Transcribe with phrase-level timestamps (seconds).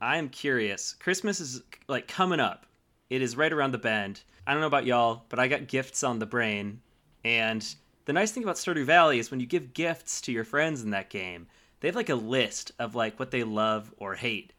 [0.00, 0.94] I am curious.
[1.00, 2.66] Christmas is like coming up.
[3.10, 4.22] It is right around the bend.
[4.46, 6.80] I don't know about y'all, but I got gifts on the brain.
[7.24, 7.66] And
[8.04, 10.90] the nice thing about Stardew Valley is when you give gifts to your friends in
[10.90, 11.46] that game,
[11.80, 14.52] they have like a list of like what they love or hate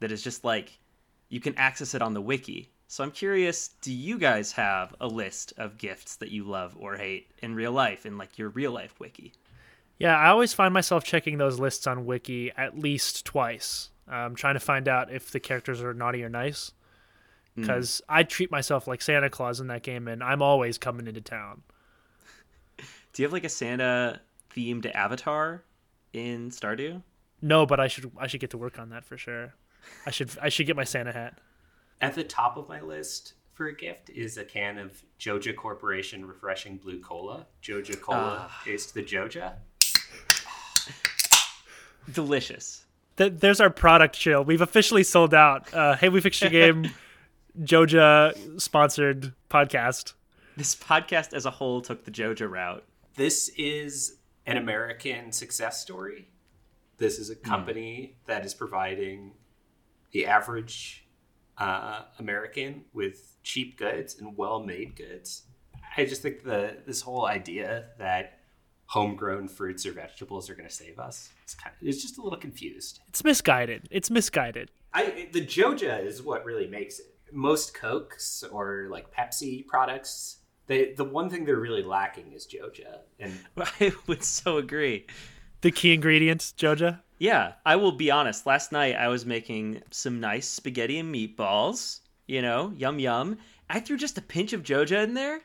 [0.00, 0.78] that is just like
[1.28, 2.70] you can access it on the wiki.
[2.88, 6.96] So I'm curious, do you guys have a list of gifts that you love or
[6.96, 9.32] hate in real life in like your real life wiki?
[9.98, 13.90] Yeah, I always find myself checking those lists on Wiki at least twice.
[14.12, 16.72] I'm trying to find out if the characters are naughty or nice.
[17.54, 18.14] Because mm.
[18.14, 21.62] I treat myself like Santa Claus in that game, and I'm always coming into town.
[22.78, 24.20] Do you have like a Santa
[24.54, 25.64] themed avatar
[26.12, 27.02] in Stardew?
[27.42, 29.54] No, but I should I should get to work on that for sure.
[30.06, 31.38] I should I should get my Santa hat.
[32.00, 36.24] At the top of my list for a gift is a can of Joja Corporation
[36.24, 37.46] refreshing blue cola.
[37.62, 38.64] Joja Cola, uh.
[38.64, 39.54] taste the Joja.
[42.12, 42.84] Delicious.
[43.16, 44.44] Th- there's our product chill.
[44.44, 45.72] We've officially sold out.
[45.72, 46.90] Uh, hey, we fixed your game.
[47.60, 50.14] Joja sponsored podcast.
[50.56, 52.84] This podcast as a whole took the Joja route.
[53.16, 56.28] This is an American success story.
[56.98, 57.48] This is a hmm.
[57.48, 58.26] company mm.
[58.26, 59.32] that is providing
[60.12, 61.06] the average
[61.58, 65.42] uh, American with cheap goods and well-made goods.
[65.96, 68.38] I just think the this whole idea that
[68.86, 71.30] homegrown fruits or vegetables are going to save us.
[71.52, 73.00] It's kind of it's just a little confused.
[73.08, 73.88] It's misguided.
[73.90, 74.70] It's misguided.
[74.94, 77.06] I the Joja is what really makes it.
[77.30, 83.00] Most Cokes or like Pepsi products, they the one thing they're really lacking is Joja.
[83.18, 85.06] And I would so agree.
[85.60, 87.00] The key ingredients, Joja.
[87.18, 88.46] Yeah, I will be honest.
[88.46, 92.00] Last night I was making some nice spaghetti and meatballs.
[92.26, 93.38] You know, yum yum.
[93.68, 95.40] I threw just a pinch of Joja in there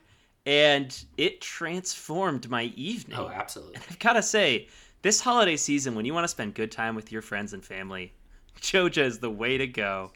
[0.46, 3.18] and it transformed my evening.
[3.20, 3.76] Oh, absolutely.
[3.76, 4.70] And I've got to say,
[5.08, 8.12] this holiday season, when you want to spend good time with your friends and family,
[8.60, 10.12] Joja is the way to go.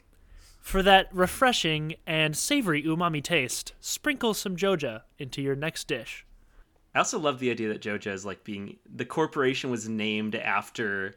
[0.60, 6.26] For that refreshing and savory umami taste, sprinkle some Joja into your next dish.
[6.94, 11.14] I also love the idea that Joja is like being the corporation was named after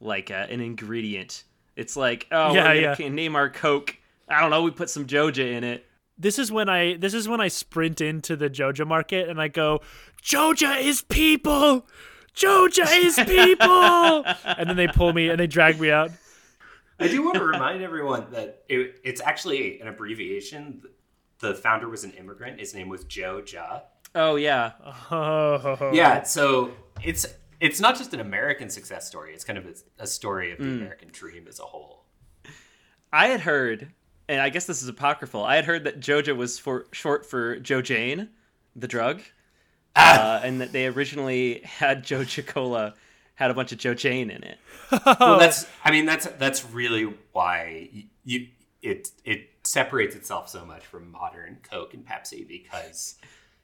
[0.00, 1.44] like a, an ingredient.
[1.76, 3.96] It's like, oh, yeah, we're gonna name our Coke.
[4.28, 4.64] I don't know.
[4.64, 5.86] We put some Joja in it
[6.18, 9.48] this is when I this is when I sprint into the Joja market and I
[9.48, 9.80] go,
[10.22, 11.86] Joja is people,
[12.34, 16.10] Joja is people, and then they pull me and they drag me out.
[16.98, 20.82] I do want to remind everyone that it, it's actually an abbreviation.
[21.40, 22.60] The founder was an immigrant.
[22.60, 23.80] His name was Joe Ja.
[24.14, 24.72] Oh yeah.
[25.10, 25.90] Oh.
[25.92, 26.22] Yeah.
[26.22, 26.72] So
[27.02, 27.26] it's
[27.60, 29.32] it's not just an American success story.
[29.34, 30.76] It's kind of a, a story of the mm.
[30.78, 32.04] American dream as a whole.
[33.12, 33.92] I had heard
[34.28, 35.44] and I guess this is apocryphal.
[35.44, 38.28] I had heard that Joja was for short for jojaine,
[38.76, 39.22] the drug.
[39.94, 42.94] Uh, and that they originally had Joja Cola
[43.34, 44.58] had a bunch of jojaine in it.
[45.20, 48.46] well, that's I mean that's that's really why you, you
[48.82, 53.16] it it separates itself so much from modern Coke and Pepsi because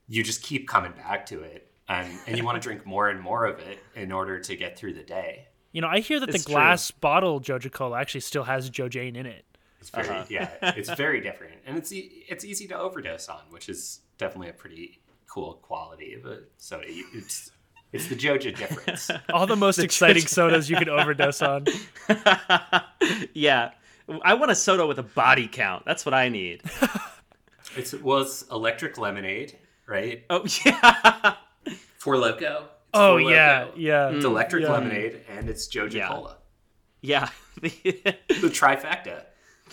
[0.06, 3.20] you just keep coming back to it and and you want to drink more and
[3.20, 5.48] more of it in order to get through the day.
[5.72, 6.98] You know, I hear that it's the glass true.
[7.00, 9.44] bottle Joja Cola actually still has jojaine in it.
[9.80, 10.24] It's very uh-huh.
[10.28, 14.48] yeah, it's very different, and it's e- it's easy to overdose on, which is definitely
[14.48, 16.84] a pretty cool quality of a soda.
[16.88, 17.50] It's
[17.92, 19.10] it's the Joja difference.
[19.32, 20.28] All the most the exciting Joja.
[20.28, 21.66] sodas you can overdose on.
[23.34, 23.70] yeah,
[24.22, 25.84] I want a soda with a body count.
[25.84, 26.62] That's what I need.
[27.76, 30.24] It's well, it's electric lemonade, right?
[30.30, 31.34] Oh yeah,
[31.98, 32.62] Four Loko.
[32.62, 33.72] It's oh Four yeah, Loko.
[33.76, 34.08] yeah.
[34.08, 34.72] It's electric yeah.
[34.72, 36.08] lemonade and it's Joja yeah.
[36.08, 36.38] Cola.
[37.02, 37.28] Yeah,
[37.60, 39.26] the trifecta.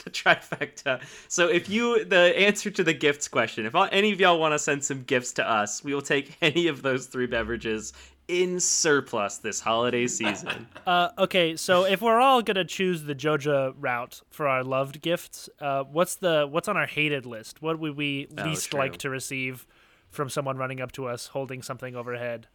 [0.05, 1.01] The trifecta.
[1.27, 4.59] So if you the answer to the gifts question, if any of y'all want to
[4.59, 7.91] send some gifts to us, we will take any of those three beverages
[8.27, 10.67] in surplus this holiday season.
[10.85, 15.49] Uh, okay, so if we're all gonna choose the Joja route for our loved gifts,
[15.59, 17.59] uh, what's the what's on our hated list?
[17.59, 18.79] What would we oh, least true.
[18.79, 19.65] like to receive
[20.11, 22.45] from someone running up to us holding something overhead?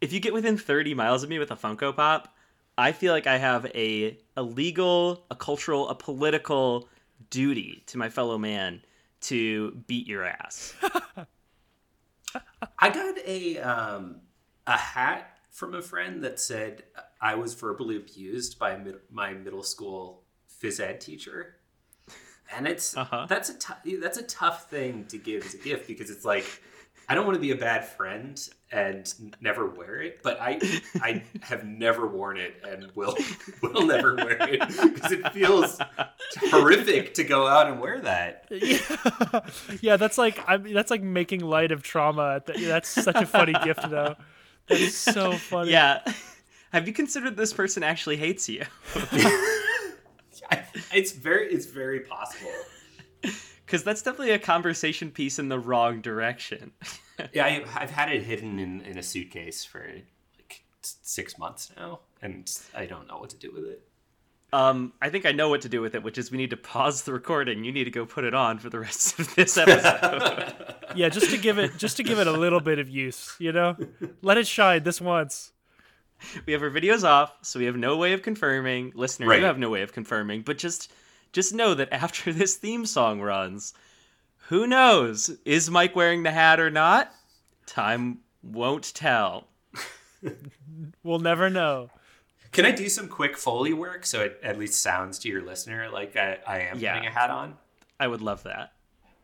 [0.00, 2.34] If you get within 30 miles of me with a Funko Pop,
[2.78, 6.88] I feel like I have a a legal, a cultural, a political
[7.28, 8.82] duty to my fellow man
[9.22, 10.74] to beat your ass.
[12.78, 14.20] I got a um,
[14.66, 16.84] a hat from a friend that said
[17.20, 20.22] I was verbally abused by mid- my middle school
[20.62, 21.56] phys ed teacher,
[22.54, 23.26] and it's uh-huh.
[23.28, 26.62] that's a t- that's a tough thing to give as a gift because it's like
[27.08, 30.60] I don't want to be a bad friend and never wear it, but I
[31.02, 33.16] I have never worn it and will
[33.62, 35.80] will never wear it because it feels
[36.50, 38.46] horrific to go out and wear that.
[38.50, 39.40] Yeah,
[39.80, 42.42] yeah that's like I mean, that's like making light of trauma.
[42.46, 44.16] That's such a funny gift, though.
[44.68, 45.70] That is so funny.
[45.70, 46.00] Yeah.
[46.72, 48.64] Have you considered this person actually hates you?
[50.92, 52.50] it's very it's very possible.
[53.68, 56.72] Because that's definitely a conversation piece in the wrong direction.
[57.34, 59.86] yeah, I, I've had it hidden in, in a suitcase for
[60.38, 63.86] like six months now, and I don't know what to do with it.
[64.54, 66.56] Um, I think I know what to do with it, which is we need to
[66.56, 67.62] pause the recording.
[67.62, 70.54] You need to go put it on for the rest of this episode.
[70.96, 73.52] yeah, just to give it just to give it a little bit of use, you
[73.52, 73.76] know?
[74.22, 75.52] Let it shine this once.
[76.46, 78.92] We have our videos off, so we have no way of confirming.
[78.94, 79.40] Listener, right.
[79.40, 80.90] you have no way of confirming, but just
[81.32, 83.74] just know that after this theme song runs,
[84.48, 85.30] who knows?
[85.44, 87.12] Is Mike wearing the hat or not?
[87.66, 89.48] Time won't tell.
[91.02, 91.90] we'll never know.
[92.52, 95.90] Can I do some quick Foley work so it at least sounds to your listener
[95.90, 96.94] like I, I am yeah.
[96.94, 97.56] putting a hat on?
[98.00, 98.72] I would love that.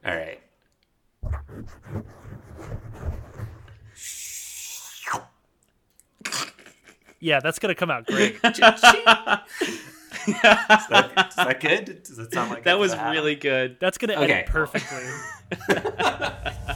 [0.05, 0.41] All right.
[7.25, 8.39] Yeah, that's gonna come out great.
[10.27, 12.03] is, that, is that good?
[12.03, 13.79] Does that sound like that was really good?
[13.81, 14.33] That's gonna okay.
[14.33, 15.05] edit perfectly.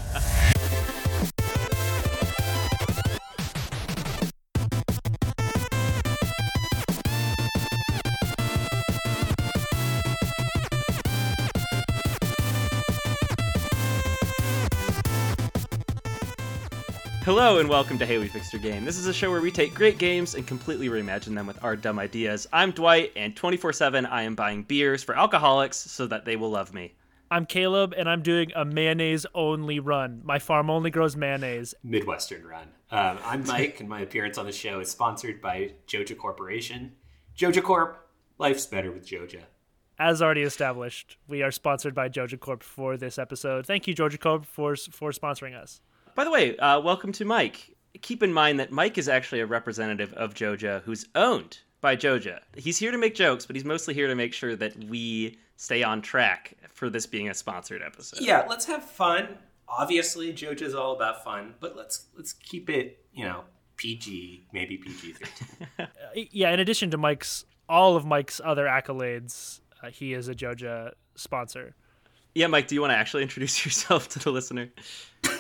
[17.29, 18.87] Hello and welcome to Hey We Fixed Your Game.
[18.87, 21.77] This is a show where we take great games and completely reimagine them with our
[21.77, 22.49] dumb ideas.
[22.55, 26.49] I'm Dwight, and 24 7 I am buying beers for alcoholics so that they will
[26.49, 26.95] love me.
[27.31, 30.23] I'm Caleb, and I'm doing a mayonnaise only run.
[30.25, 31.75] My farm only grows mayonnaise.
[31.85, 32.69] Midwestern run.
[32.91, 36.93] Um, I'm Mike, and my appearance on the show is sponsored by Joja Corporation.
[37.37, 38.09] Joja Corp,
[38.39, 39.43] life's better with Joja.
[39.99, 43.67] As already established, we are sponsored by Joja Corp for this episode.
[43.67, 45.83] Thank you, Joja Corp, for, for sponsoring us.
[46.19, 47.77] By the way, uh, welcome to Mike.
[48.03, 52.41] Keep in mind that Mike is actually a representative of Joja who's owned by Joja.
[52.57, 55.85] He's here to make jokes, but he's mostly here to make sure that we stay
[55.85, 58.21] on track for this being a sponsored episode.
[58.21, 59.29] Yeah, let's have fun.
[59.69, 63.45] Obviously, Joja's all about fun, but let's let's keep it, you know,
[63.77, 65.69] PG, maybe PG thirteen.
[65.79, 65.87] Uh,
[66.33, 70.95] yeah, in addition to Mike's all of Mike's other accolades, uh, he is a Joja
[71.15, 71.77] sponsor.
[72.35, 74.71] Yeah, Mike, do you want to actually introduce yourself to the listener?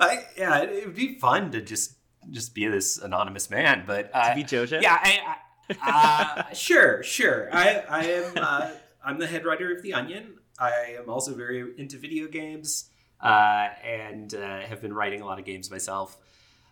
[0.00, 1.94] I, yeah, it would be fun to just
[2.30, 4.82] just be this anonymous man, but uh, to be JoJo.
[4.82, 5.36] Yeah, I,
[5.82, 7.48] I, uh, sure, sure.
[7.52, 8.32] I, I am.
[8.36, 8.70] Uh,
[9.04, 10.34] I'm the head writer of the Onion.
[10.58, 12.90] I am also very into video games
[13.20, 16.16] uh, and uh, have been writing a lot of games myself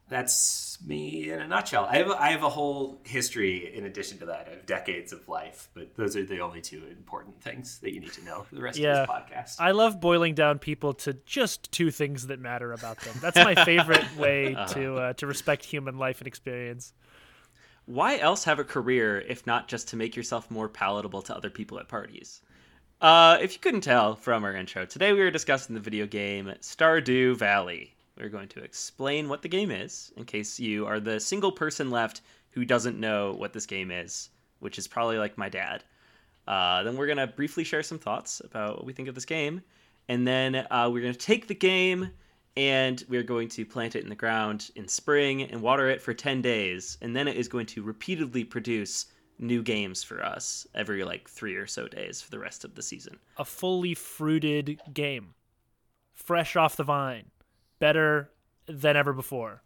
[0.08, 1.86] that's me in a nutshell.
[1.90, 5.68] I have I have a whole history in addition to that of decades of life,
[5.74, 8.62] but those are the only two important things that you need to know for the
[8.62, 9.02] rest yeah.
[9.02, 9.60] of this podcast.
[9.60, 13.14] I love boiling down people to just two things that matter about them.
[13.20, 14.74] That's my favorite way uh-huh.
[14.74, 16.92] to uh, to respect human life and experience.
[17.86, 21.50] Why else have a career if not just to make yourself more palatable to other
[21.50, 22.42] people at parties?
[23.00, 26.52] Uh, if you couldn't tell from our intro, today we were discussing the video game
[26.60, 27.93] Stardew Valley.
[28.16, 31.90] We're going to explain what the game is in case you are the single person
[31.90, 32.20] left
[32.50, 34.30] who doesn't know what this game is,
[34.60, 35.82] which is probably like my dad.
[36.46, 39.24] Uh, then we're going to briefly share some thoughts about what we think of this
[39.24, 39.62] game.
[40.08, 42.10] And then uh, we're going to take the game
[42.56, 46.14] and we're going to plant it in the ground in spring and water it for
[46.14, 46.98] 10 days.
[47.02, 49.06] And then it is going to repeatedly produce
[49.40, 52.82] new games for us every like three or so days for the rest of the
[52.82, 53.18] season.
[53.38, 55.34] A fully fruited game,
[56.12, 57.32] fresh off the vine
[57.78, 58.30] better
[58.66, 59.62] than ever before.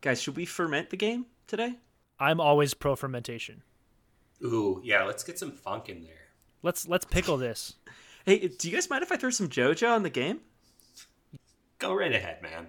[0.00, 1.74] Guys, should we ferment the game today?
[2.18, 3.62] I'm always pro fermentation.
[4.42, 6.28] Ooh, yeah, let's get some funk in there.
[6.62, 7.74] Let's let's pickle this.
[8.24, 10.40] hey, do you guys mind if I throw some JoJo on the game?
[11.78, 12.68] Go right ahead, man.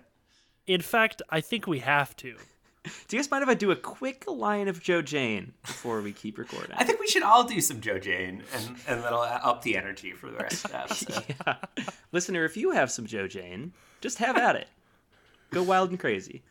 [0.68, 2.38] In fact, I think we have to.
[2.84, 6.40] Do you guys mind if I do a quick line of jojaine before we keep
[6.40, 6.76] recording?
[6.76, 10.32] I think we should all do some jojaine, and, and that'll up the energy for
[10.32, 11.24] the rest of the episode.
[11.46, 11.56] yeah.
[12.12, 13.72] Listener, if you have some jojaine,
[14.02, 14.68] just have at it.
[15.52, 16.42] Go wild and crazy.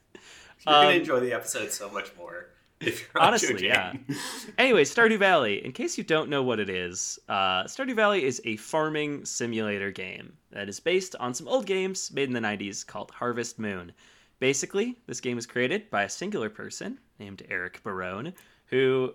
[0.67, 2.51] You're um, gonna enjoy the episode so much more.
[2.81, 3.95] If you're honestly, yeah.
[4.59, 5.65] anyway, Stardew Valley.
[5.65, 9.91] In case you don't know what it is, uh, Stardew Valley is a farming simulator
[9.91, 13.93] game that is based on some old games made in the '90s called Harvest Moon.
[14.41, 18.33] Basically, this game was created by a singular person named Eric Barone,
[18.67, 19.13] who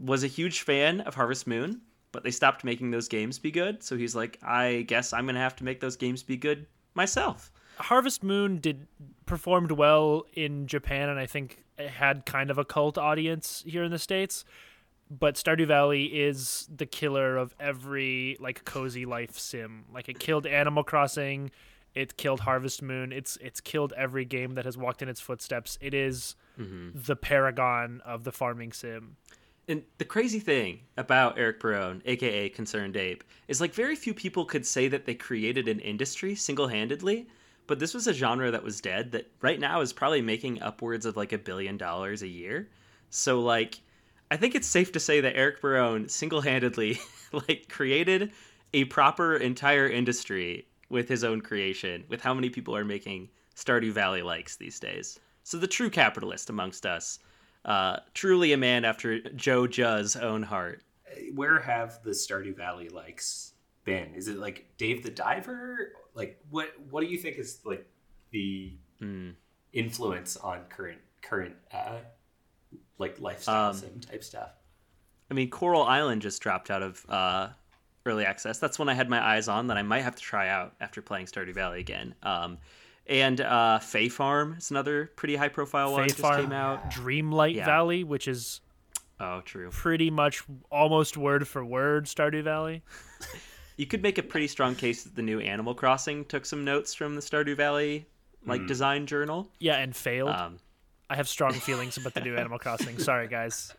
[0.00, 1.80] was a huge fan of Harvest Moon,
[2.12, 3.82] but they stopped making those games be good.
[3.82, 6.66] So he's like, I guess I'm going to have to make those games be good
[6.94, 7.50] myself.
[7.78, 8.86] Harvest Moon did
[9.26, 13.84] performed well in Japan, and I think it had kind of a cult audience here
[13.84, 14.44] in the states.
[15.10, 19.84] But Stardew Valley is the killer of every like cozy life sim.
[19.92, 21.50] Like it killed Animal Crossing,
[21.98, 23.12] it killed Harvest Moon.
[23.12, 25.76] It's it's killed every game that has walked in its footsteps.
[25.80, 26.90] It is mm-hmm.
[26.94, 29.16] the paragon of the farming sim.
[29.66, 34.64] And the crazy thing about Eric Barone, aka ConcernedApe, is like very few people could
[34.64, 37.26] say that they created an industry single handedly,
[37.66, 41.04] but this was a genre that was dead that right now is probably making upwards
[41.04, 42.68] of like a billion dollars a year.
[43.10, 43.80] So like
[44.30, 47.00] I think it's safe to say that Eric Barone single handedly
[47.32, 48.32] like created
[48.72, 53.92] a proper entire industry with his own creation, with how many people are making Stardew
[53.92, 55.18] Valley likes these days.
[55.42, 57.18] So the true capitalist amongst us,
[57.64, 60.82] uh, truly a man after Joe Judd's own heart.
[61.34, 63.54] Where have the Stardew Valley likes
[63.84, 64.14] been?
[64.14, 65.92] Is it like Dave the Diver?
[66.14, 66.72] Like what?
[66.90, 67.86] What do you think is like
[68.30, 69.34] the mm.
[69.72, 71.98] influence on current current uh,
[72.98, 74.50] like lifestyle um, sim type stuff?
[75.30, 77.48] I mean, Coral Island just dropped out of uh,
[78.08, 78.58] early access.
[78.58, 81.02] That's one I had my eyes on that I might have to try out after
[81.02, 82.14] playing Stardew Valley again.
[82.22, 82.58] Um,
[83.06, 86.08] and uh, Fae Farm is another pretty high profile one.
[86.08, 86.90] Just came out.
[86.90, 87.64] Dreamlight yeah.
[87.64, 88.60] Valley, which is
[89.20, 92.82] oh true, pretty much almost word for word Stardew Valley.
[93.76, 96.92] you could make a pretty strong case that the new Animal Crossing took some notes
[96.94, 98.06] from the Stardew Valley
[98.44, 98.68] like mm.
[98.68, 99.48] design journal.
[99.58, 100.30] Yeah, and failed.
[100.30, 100.58] Um,
[101.08, 102.98] I have strong feelings about the new Animal Crossing.
[102.98, 103.72] Sorry, guys.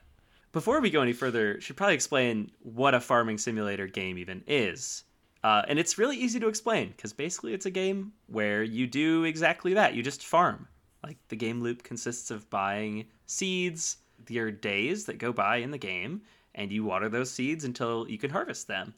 [0.52, 5.04] Before we go any further, should probably explain what a farming simulator game even is.
[5.44, 9.24] Uh, and it's really easy to explain because basically it's a game where you do
[9.26, 9.94] exactly that.
[9.94, 10.68] You just farm.
[11.04, 15.78] Like the game loop consists of buying seeds, your days that go by in the
[15.78, 16.22] game,
[16.56, 18.94] and you water those seeds until you can harvest them.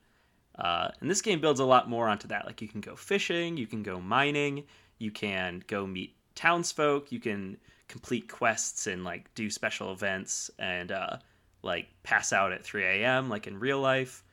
[0.57, 2.45] Uh, and this game builds a lot more onto that.
[2.45, 4.63] Like you can go fishing, you can go mining,
[4.99, 10.91] you can go meet townsfolk, you can complete quests and like do special events and
[10.91, 11.17] uh,
[11.63, 13.29] like pass out at 3 a.m.
[13.29, 14.23] like in real life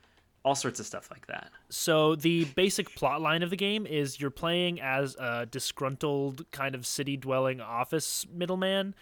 [0.45, 1.51] all sorts of stuff like that.
[1.69, 6.75] So the basic plot line of the game is you're playing as a disgruntled kind
[6.75, 8.95] of city dwelling office middleman.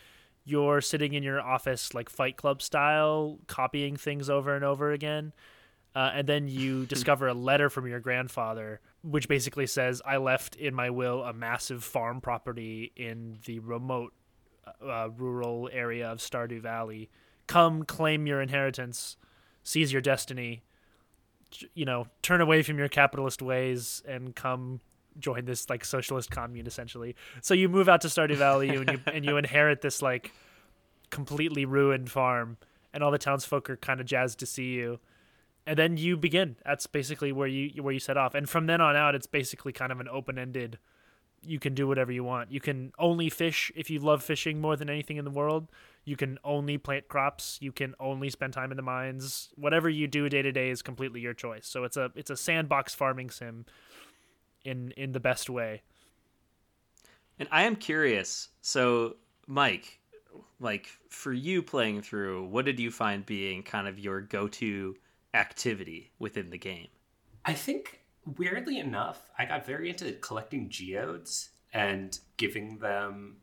[0.45, 5.33] You're sitting in your office like Fight Club style, copying things over and over again.
[5.95, 10.57] Uh, and then you discover a letter from your grandfather, which basically says, I left
[10.57, 14.13] in my will a massive farm property in the remote
[14.85, 17.09] uh, rural area of Stardew Valley.
[17.47, 19.17] Come claim your inheritance,
[19.63, 20.63] seize your destiny,
[21.75, 24.81] you know, turn away from your capitalist ways and come
[25.19, 27.17] join this like socialist commune essentially.
[27.41, 30.33] So you move out to Stardew Valley and you and you inherit this like
[31.11, 32.59] completely ruined farm
[32.93, 34.99] and all the townsfolk are kind of jazzed to see you.
[35.67, 36.57] And then you begin.
[36.65, 38.35] That's basically where you where you set off.
[38.35, 40.79] And from then on out it's basically kind of an open-ended
[41.47, 42.53] you can do whatever you want.
[42.53, 45.69] You can only fish if you love fishing more than anything in the world.
[46.05, 47.59] You can only plant crops.
[47.61, 49.51] You can only spend time in the mines.
[49.57, 51.67] Whatever you do day to day is completely your choice.
[51.67, 53.67] So it's a it's a sandbox farming sim
[54.65, 55.83] in in the best way.
[57.39, 58.49] And I am curious.
[58.63, 60.01] So, Mike,
[60.61, 64.97] like for you playing through, what did you find being kind of your go-to
[65.35, 66.89] activity within the game?
[67.45, 68.01] I think
[68.37, 73.37] weirdly enough, I got very into collecting geodes and giving them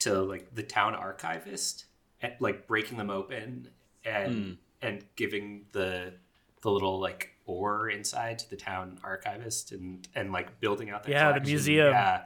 [0.00, 1.86] to like the town archivist,
[2.20, 3.68] and, like breaking them open
[4.04, 4.56] and mm.
[4.82, 6.14] and giving the
[6.62, 11.10] the little like ore inside to the town archivist and and like building out the
[11.10, 11.44] yeah collection.
[11.44, 11.92] the museum.
[11.92, 12.22] Yeah,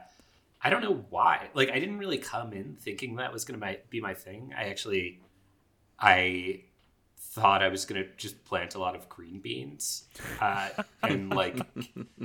[0.61, 1.49] I don't know why.
[1.53, 4.53] Like I didn't really come in thinking that was gonna be my thing.
[4.57, 5.19] I actually
[5.99, 6.63] I
[7.21, 10.05] thought I was gonna just plant a lot of green beans
[10.41, 10.69] uh,
[11.03, 11.57] and like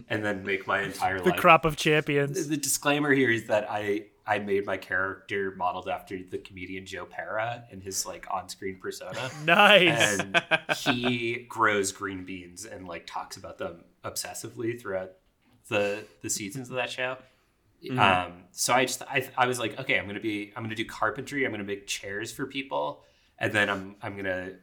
[0.08, 1.40] and then make my entire life the life.
[1.40, 2.48] crop of champions.
[2.48, 7.06] The, disclaimer here is that I I made my character modeled after the comedian Joe
[7.06, 9.30] Pera and his like on screen persona.
[9.44, 10.18] nice.
[10.18, 10.42] And
[10.76, 15.12] he grows green beans and like talks about them obsessively throughout
[15.68, 17.16] the the seasons of that show.
[17.84, 17.98] Mm-hmm.
[17.98, 20.84] Um, so I just I, I was like, okay, I'm gonna be I'm gonna do
[20.84, 21.44] carpentry.
[21.44, 23.04] I'm gonna make chairs for people,
[23.38, 24.54] and then I'm I'm gonna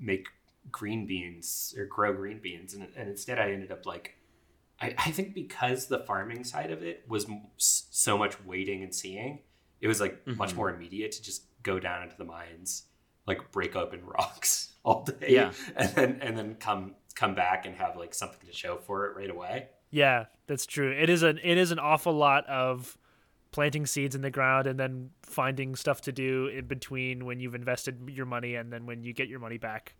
[0.00, 0.26] make
[0.70, 2.74] green beans or grow green beans.
[2.74, 4.16] And, and instead i ended up like
[4.80, 9.40] I, I think because the farming side of it was so much waiting and seeing
[9.80, 10.38] it was like mm-hmm.
[10.38, 12.84] much more immediate to just go down into the mines
[13.26, 15.52] like break open rocks all day yeah.
[15.76, 19.16] and then and then come come back and have like something to show for it
[19.16, 19.68] right away.
[19.90, 20.90] Yeah that's true.
[20.90, 22.98] It is an it is an awful lot of
[23.54, 27.54] planting seeds in the ground and then finding stuff to do in between when you've
[27.54, 29.94] invested your money and then when you get your money back.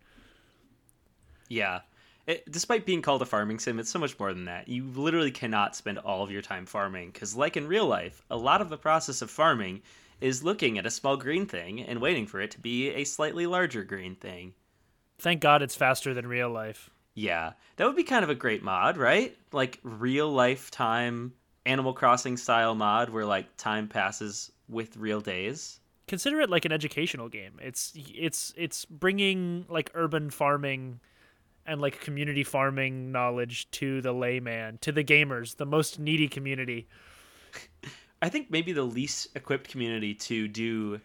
[1.47, 1.79] Yeah.
[2.27, 4.67] It, despite being called a farming sim, it's so much more than that.
[4.67, 8.35] You literally cannot spend all of your time farming because, like in real life, a
[8.35, 9.83] lot of the process of farming
[10.19, 13.47] is looking at a small green thing and waiting for it to be a slightly
[13.47, 14.53] larger green thing.
[15.17, 16.89] Thank God it's faster than real life.
[17.13, 19.33] Yeah, that would be kind of a great mod, right?
[19.53, 21.31] Like real life time
[21.65, 25.79] Animal Crossing style mod where like time passes with real days.
[26.07, 27.59] consider it like an educational game.
[27.61, 30.99] It's it's it's bringing like urban farming
[31.65, 36.87] and like community farming knowledge to the layman, to the gamers, the most needy community.
[38.21, 40.99] I think maybe the least equipped community to do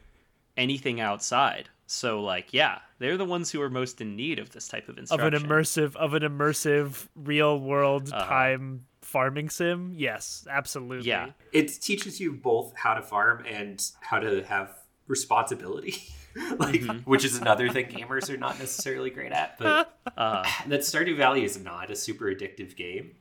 [0.56, 1.68] anything outside.
[1.86, 4.96] So like, yeah, they're the ones who are most in need of this type of
[4.98, 5.34] instruction.
[5.34, 8.26] Of an immersive of an immersive real world uh-huh.
[8.26, 9.92] time farming sim.
[9.96, 11.08] Yes, absolutely.
[11.08, 11.30] Yeah.
[11.52, 14.72] It teaches you both how to farm and how to have
[15.08, 15.96] responsibility.
[16.58, 16.98] like mm-hmm.
[17.10, 19.58] which is another thing gamers are not necessarily great at.
[19.58, 23.16] But uh, that Stardew Valley is not a super addictive game,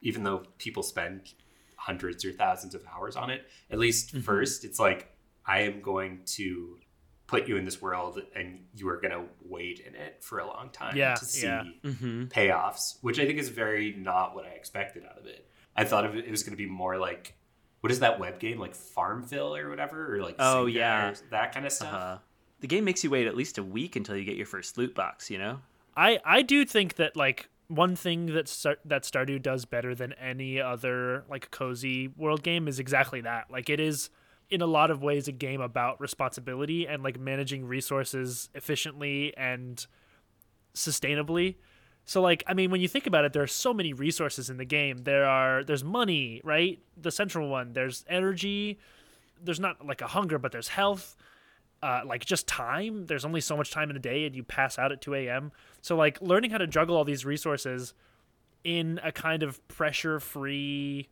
[0.00, 1.34] even though people spend
[1.76, 3.46] hundreds or thousands of hours on it.
[3.70, 4.20] At least mm-hmm.
[4.20, 5.14] first, it's like
[5.46, 6.78] I am going to
[7.34, 10.46] put you in this world and you are going to wait in it for a
[10.46, 11.64] long time yeah, to see yeah.
[11.82, 12.24] mm-hmm.
[12.24, 15.48] payoffs, which I think is very not what I expected out of it.
[15.76, 17.34] I thought of it, it was going to be more like
[17.80, 21.66] what is that web game like Farmville or whatever or like oh yeah that kind
[21.66, 21.92] of stuff.
[21.92, 22.18] Uh-huh.
[22.60, 24.94] The game makes you wait at least a week until you get your first loot
[24.94, 25.30] box.
[25.30, 25.60] You know.
[25.96, 30.12] I I do think that like one thing that Star- that Stardew does better than
[30.14, 33.50] any other like cozy world game is exactly that.
[33.50, 34.10] Like it is
[34.54, 39.84] in a lot of ways a game about responsibility and like managing resources efficiently and
[40.74, 41.56] sustainably.
[42.04, 44.56] So like I mean when you think about it there are so many resources in
[44.56, 44.98] the game.
[44.98, 46.78] There are there's money, right?
[46.96, 47.72] The central one.
[47.72, 48.78] There's energy.
[49.42, 51.16] There's not like a hunger but there's health.
[51.82, 53.06] Uh, like just time.
[53.06, 55.50] There's only so much time in a day and you pass out at 2 a.m.
[55.82, 57.92] So like learning how to juggle all these resources
[58.62, 61.08] in a kind of pressure free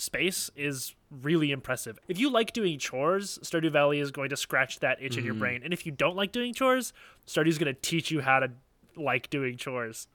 [0.00, 1.98] space is really impressive.
[2.08, 5.18] If you like doing chores, Stardew Valley is going to scratch that itch mm-hmm.
[5.18, 5.40] in your mm-hmm.
[5.40, 5.60] brain.
[5.64, 6.92] And if you don't like doing chores,
[7.26, 8.50] Stardew's going to teach you how to
[8.96, 10.08] like doing chores.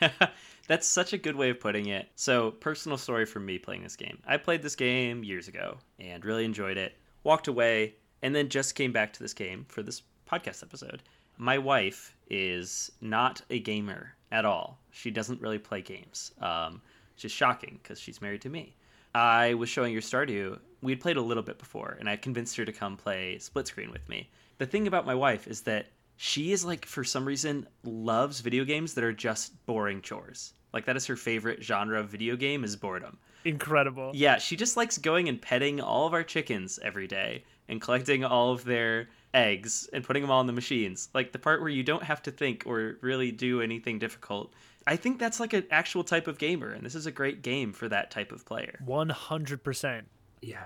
[0.68, 2.08] That's such a good way of putting it.
[2.14, 4.18] So, personal story for me playing this game.
[4.26, 6.94] I played this game years ago and really enjoyed it.
[7.24, 11.02] Walked away and then just came back to this game for this podcast episode.
[11.38, 14.78] My wife is not a gamer at all.
[14.90, 16.32] She doesn't really play games.
[16.40, 16.82] Um,
[17.18, 18.76] which is shocking because she's married to me.
[19.14, 20.58] I was showing her Stardew.
[20.82, 23.66] We had played a little bit before, and I convinced her to come play split
[23.66, 24.28] screen with me.
[24.58, 28.64] The thing about my wife is that she is like, for some reason, loves video
[28.64, 30.52] games that are just boring chores.
[30.72, 33.18] Like that is her favorite genre of video game is boredom.
[33.44, 34.10] Incredible.
[34.14, 38.24] Yeah, she just likes going and petting all of our chickens every day and collecting
[38.24, 41.08] all of their eggs and putting them all in the machines.
[41.14, 44.52] Like the part where you don't have to think or really do anything difficult.
[44.88, 47.74] I think that's like an actual type of gamer, and this is a great game
[47.74, 48.78] for that type of player.
[48.86, 50.02] 100%.
[50.40, 50.60] Yeah.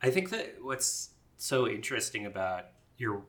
[0.00, 3.22] I think that what's so interesting about your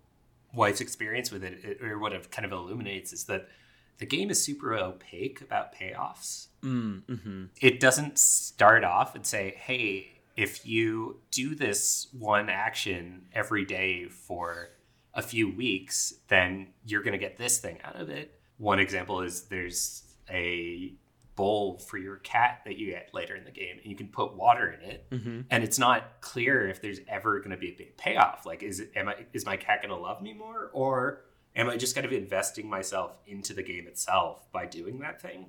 [0.53, 3.49] wife's experience with it, or what it kind of illuminates, is that
[3.97, 6.49] the game is super opaque about payoffs.
[6.61, 7.45] Mm, mm-hmm.
[7.59, 14.05] It doesn't start off and say, hey, if you do this one action every day
[14.05, 14.69] for
[15.15, 18.39] a few weeks, then you're going to get this thing out of it.
[18.59, 20.93] One example is there's a
[21.35, 24.35] bowl for your cat that you get later in the game and you can put
[24.35, 25.41] water in it mm-hmm.
[25.51, 28.79] and it's not clear if there's ever going to be a big payoff like is
[28.79, 31.21] it am i is my cat going to love me more or
[31.55, 35.45] am i just kind of investing myself into the game itself by doing that thing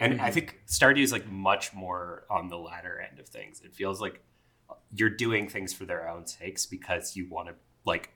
[0.00, 0.24] and mm-hmm.
[0.24, 4.00] i think stardew is like much more on the latter end of things it feels
[4.00, 4.20] like
[4.92, 7.54] you're doing things for their own sakes because you want to
[7.84, 8.10] like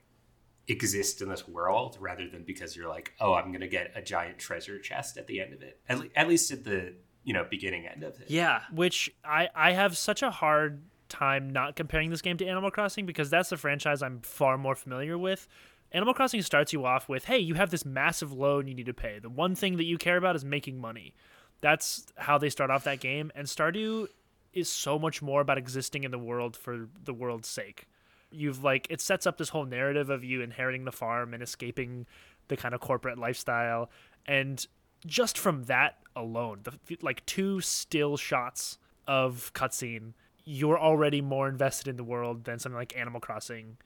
[0.67, 4.39] exist in this world rather than because you're like, oh, I'm gonna get a giant
[4.39, 5.79] treasure chest at the end of it.
[5.87, 8.29] At, le- at least at the you know beginning end of it.
[8.29, 12.71] Yeah, which I I have such a hard time not comparing this game to Animal
[12.71, 15.47] Crossing because that's the franchise I'm far more familiar with.
[15.91, 18.93] Animal Crossing starts you off with, hey, you have this massive loan you need to
[18.93, 19.19] pay.
[19.19, 21.13] The one thing that you care about is making money.
[21.61, 23.31] That's how they start off that game.
[23.35, 24.07] And Stardew
[24.51, 27.87] is so much more about existing in the world for the world's sake
[28.35, 32.05] you've like it sets up this whole narrative of you inheriting the farm and escaping
[32.47, 33.89] the kind of corporate lifestyle.
[34.27, 34.65] And
[35.05, 40.13] just from that alone the like two still shots of cutscene
[40.45, 43.77] you're already more invested in the world than something like animal crossing.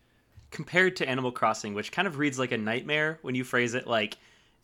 [0.51, 3.87] Compared to animal crossing which kind of reads like a nightmare when you phrase it
[3.87, 4.17] like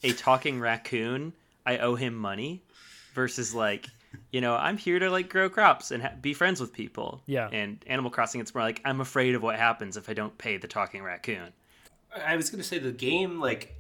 [0.04, 1.32] a talking raccoon
[1.66, 2.62] i owe him money
[3.14, 3.88] versus like
[4.32, 7.22] you know, I'm here to like grow crops and ha- be friends with people.
[7.26, 7.50] Yeah.
[7.52, 10.58] And Animal Crossing, it's more like I'm afraid of what happens if I don't pay
[10.58, 11.54] the talking raccoon.
[12.26, 13.76] I was going to say the game, like,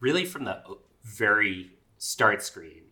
[0.00, 0.62] really from the
[1.02, 2.82] very start screen,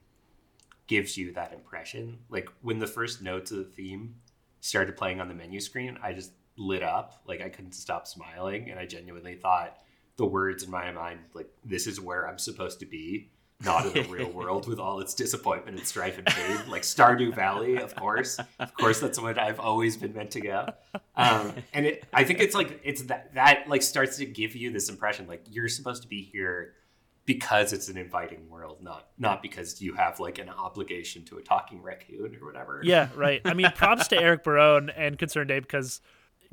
[0.87, 2.18] gives you that impression.
[2.28, 4.16] Like when the first notes of the theme
[4.61, 7.22] started playing on the menu screen, I just lit up.
[7.26, 9.78] Like I couldn't stop smiling, and I genuinely thought
[10.16, 13.31] the words in my mind, like, this is where I'm supposed to be
[13.64, 16.59] not in the real world with all its disappointment and strife and pain.
[16.68, 18.38] Like Stardew Valley, of course.
[18.59, 20.72] Of course, that's what I've always been meant to go.
[21.16, 24.70] Um, and it, I think it's like it's that that like starts to give you
[24.70, 26.75] this impression like you're supposed to be here
[27.25, 31.42] because it's an inviting world, not not because you have like an obligation to a
[31.42, 32.81] talking raccoon or whatever.
[32.83, 33.40] Yeah, right.
[33.44, 36.01] I mean, props to Eric Barone and ConcernedApe because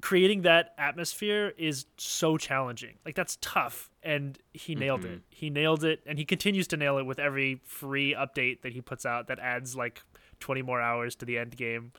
[0.02, 2.96] creating that atmosphere is so challenging.
[3.06, 5.16] Like that's tough, and he nailed mm-hmm.
[5.16, 5.22] it.
[5.30, 8.82] He nailed it, and he continues to nail it with every free update that he
[8.82, 10.02] puts out that adds like
[10.40, 11.92] twenty more hours to the end game.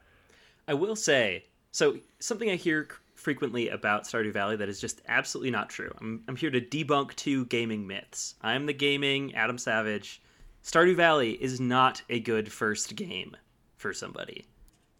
[0.69, 5.51] I will say, so something I hear frequently about Stardew Valley that is just absolutely
[5.51, 5.93] not true.
[6.01, 8.35] I'm, I'm here to debunk two gaming myths.
[8.41, 10.23] I'm the gaming Adam Savage.
[10.65, 13.37] Stardew Valley is not a good first game
[13.77, 14.47] for somebody.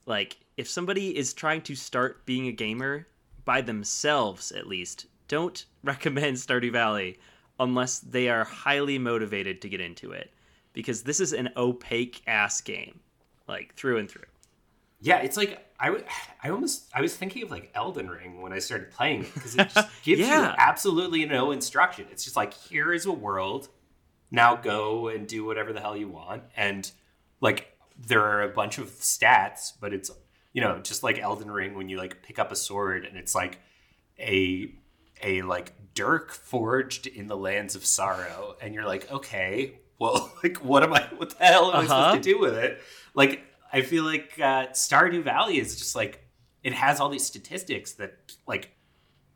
[0.07, 3.07] Like, if somebody is trying to start being a gamer
[3.47, 7.19] by themselves, at least, don't recommend Stardew Valley
[7.59, 10.31] unless they are highly motivated to get into it.
[10.75, 13.01] Because this is an opaque ass game,
[13.49, 14.27] like through and through.
[15.01, 16.05] Yeah, it's like I,
[16.45, 19.57] I almost I was thinking of like Elden Ring when I started playing it because
[19.57, 20.51] it just gives yeah.
[20.51, 22.05] you absolutely no instruction.
[22.13, 23.71] It's just like here is a world,
[24.31, 26.89] now go and do whatever the hell you want, and
[27.41, 30.11] like there are a bunch of stats, but it's
[30.53, 33.35] you know just like Elden Ring when you like pick up a sword and it's
[33.35, 33.61] like
[34.19, 34.75] a
[35.23, 40.59] a like dirk forged in the lands of sorrow, and you're like okay, well like
[40.59, 41.79] what am I what the hell am uh-huh.
[41.79, 42.39] I supposed to uh-huh.
[42.39, 42.81] do with it?
[43.15, 46.25] Like I feel like uh, Stardew Valley is just like
[46.63, 48.15] it has all these statistics that
[48.47, 48.71] like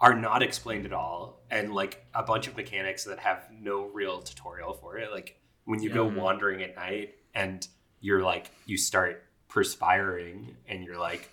[0.01, 4.21] are not explained at all, and like a bunch of mechanics that have no real
[4.23, 5.11] tutorial for it.
[5.11, 5.97] Like when you yeah.
[5.97, 7.67] go wandering at night and
[8.01, 9.23] you're like you start
[9.55, 11.31] perspiring and you're like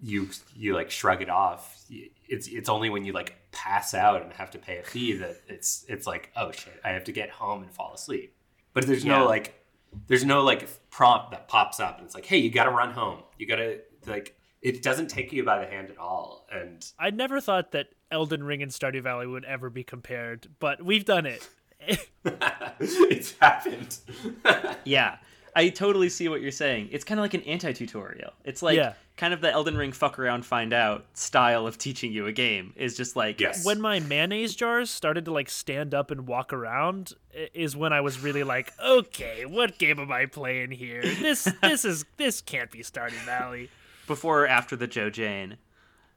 [0.00, 1.84] you you like shrug it off.
[2.28, 5.40] It's it's only when you like pass out and have to pay a fee that
[5.48, 8.36] it's it's like oh shit I have to get home and fall asleep.
[8.72, 9.18] But there's yeah.
[9.18, 9.60] no like
[10.06, 12.92] there's no like prompt that pops up and it's like, hey, you got to run
[12.92, 13.24] home.
[13.36, 16.46] You got to like it doesn't take you by the hand at all.
[16.52, 20.84] And I never thought that Elden Ring and Stardew Valley would ever be compared, but
[20.84, 21.48] we've done it.
[22.24, 23.98] it's happened.
[24.84, 25.16] yeah.
[25.56, 26.90] I totally see what you're saying.
[26.92, 28.30] It's kind of like an anti-tutorial.
[28.44, 28.92] It's like yeah.
[29.16, 32.74] kind of the Elden Ring fuck around find out style of teaching you a game
[32.76, 33.64] is just like yes.
[33.64, 37.14] when my mayonnaise jars started to like stand up and walk around
[37.54, 41.00] is when I was really like, okay, what game am I playing here?
[41.02, 43.70] This this is this can't be Stardew Valley.
[44.06, 45.56] Before or after the jojaine?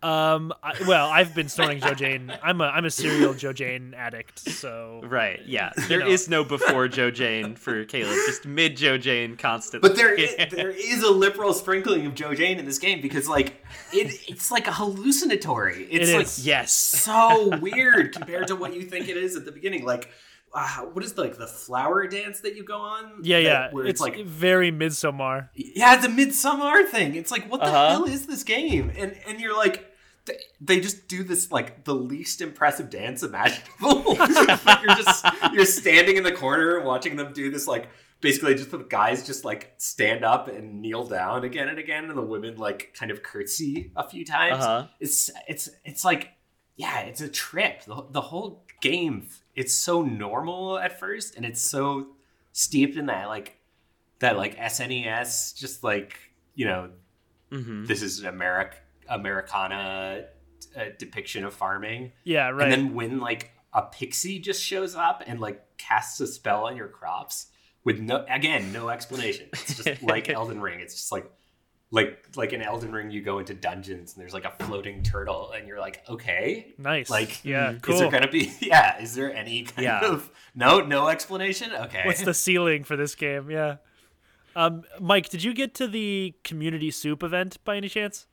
[0.02, 2.38] Um, I, well, I've been storing jojaine.
[2.42, 4.40] I'm a I'm a serial jojaine addict.
[4.40, 5.72] So right, yeah.
[5.90, 6.08] There know.
[6.08, 8.16] is no before jojaine for Caleb.
[8.26, 9.90] Just mid jojaine constantly.
[9.90, 13.62] But there is, there is a liberal sprinkling of jojaine in this game because like
[13.92, 15.88] it it's like a hallucinatory.
[15.92, 19.52] It's it like yes, so weird compared to what you think it is at the
[19.52, 19.84] beginning.
[19.84, 20.10] Like
[20.54, 23.20] uh, what is the, like the flower dance that you go on?
[23.22, 23.72] Yeah, yeah.
[23.72, 25.52] Where it's, it's, like very midsummer.
[25.54, 27.16] Yeah, it's a Midsommar thing.
[27.16, 27.90] It's like what the uh-huh.
[27.90, 28.92] hell is this game?
[28.98, 29.89] And and you're like
[30.62, 34.16] they just do this like the least impressive dance imaginable.
[34.16, 37.88] you're just you're standing in the corner watching them do this like
[38.22, 42.18] basically just the guys just like stand up and kneel down again and again and
[42.18, 44.64] the women like kind of curtsy a few times.
[44.64, 44.88] Uh-huh.
[45.00, 46.32] It's it's it's like
[46.76, 47.84] yeah, it's a trip.
[47.86, 52.08] The, the whole game it's so normal at first and it's so
[52.54, 53.58] steeped in that like
[54.20, 56.18] that like SNES just like,
[56.56, 56.90] you know,
[57.52, 57.86] mm-hmm.
[57.86, 58.76] this is America
[59.10, 60.26] Americana
[60.76, 62.12] uh, depiction of farming.
[62.24, 62.64] Yeah, right.
[62.64, 66.76] And then when like a pixie just shows up and like casts a spell on
[66.76, 67.48] your crops
[67.84, 69.48] with no again no explanation.
[69.54, 70.80] It's just like Elden Ring.
[70.80, 71.32] It's just like
[71.92, 75.52] like like in Elden Ring, you go into dungeons and there's like a floating turtle,
[75.52, 77.96] and you're like, okay, nice, like yeah, cool.
[77.96, 79.02] Is there gonna be yeah?
[79.02, 80.06] Is there any kind yeah.
[80.06, 81.72] of no no explanation?
[81.72, 83.50] Okay, what's the ceiling for this game?
[83.50, 83.78] Yeah,
[84.56, 88.28] um, Mike, did you get to the community soup event by any chance?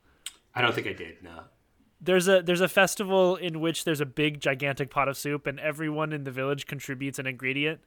[0.57, 1.21] I don't think I did.
[1.21, 1.41] No.
[2.01, 5.59] There's a there's a festival in which there's a big gigantic pot of soup and
[5.59, 7.79] everyone in the village contributes an ingredient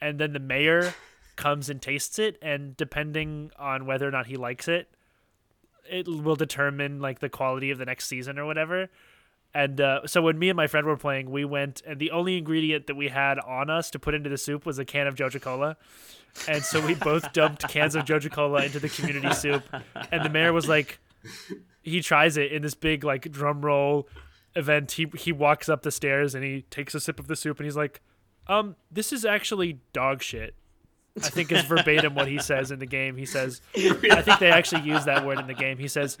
[0.00, 0.94] and then the mayor
[1.36, 4.94] comes and tastes it and depending on whether or not he likes it
[5.90, 8.88] it will determine like the quality of the next season or whatever.
[9.52, 12.38] And uh, so when me and my friend were playing, we went and the only
[12.38, 15.16] ingredient that we had on us to put into the soup was a can of
[15.16, 15.76] Joja Cola.
[16.46, 19.64] And so we both dumped cans of Joja Cola into the community soup.
[20.12, 21.00] And the mayor was like,
[21.82, 24.08] he tries it in this big like drum roll
[24.54, 24.92] event.
[24.92, 27.66] He he walks up the stairs and he takes a sip of the soup and
[27.66, 28.00] he's like,
[28.46, 30.54] "Um, this is actually dog shit."
[31.16, 33.18] I think is verbatim what he says in the game.
[33.18, 35.76] He says, I think they actually use that word in the game.
[35.76, 36.16] He says,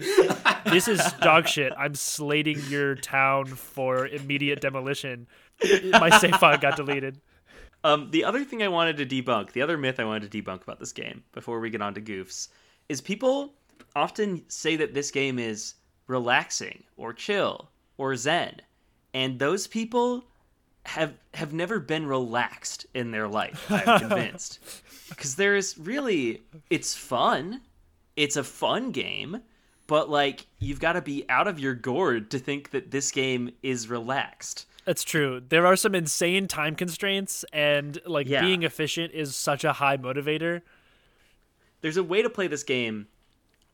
[0.66, 1.72] "This is dog shit.
[1.78, 5.28] I'm slating your town for immediate demolition."
[5.92, 7.20] My save file got deleted.
[7.84, 10.62] Um, the other thing I wanted to debunk, the other myth I wanted to debunk
[10.62, 12.48] about this game before we get on to goofs,
[12.88, 13.54] is people
[13.96, 15.74] often say that this game is
[16.06, 18.60] relaxing or chill or zen,
[19.14, 20.24] and those people
[20.84, 23.70] have have never been relaxed in their life.
[23.70, 24.58] I'm convinced
[25.08, 27.60] because there is really it's fun,
[28.16, 29.42] it's a fun game,
[29.86, 33.50] but like you've got to be out of your gourd to think that this game
[33.62, 34.66] is relaxed.
[34.84, 35.40] That's true.
[35.48, 38.40] There are some insane time constraints, and like Yeah.
[38.40, 40.62] being efficient is such a high motivator.
[41.82, 43.06] there's a way to play this game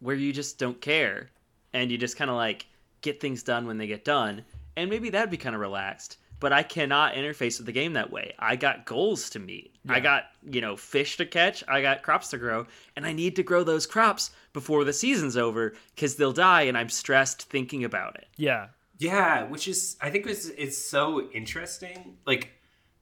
[0.01, 1.31] where you just don't care.
[1.73, 2.67] And you just kind of like
[3.03, 4.45] get things done when they get done.
[4.77, 8.11] And maybe that'd be kind of relaxed but i cannot interface with the game that
[8.11, 8.33] way.
[8.39, 9.75] I got goals to meet.
[9.89, 11.65] I got you know fish to catch.
[11.67, 12.67] I got crops to grow.
[12.97, 16.77] And i need to grow those crops before the season's over because they'll die and
[16.77, 18.27] i'm stressed thinking about it.
[18.37, 18.69] Yeah.
[18.99, 22.19] Yeah, which is I think is is so interesting.
[22.27, 22.51] Like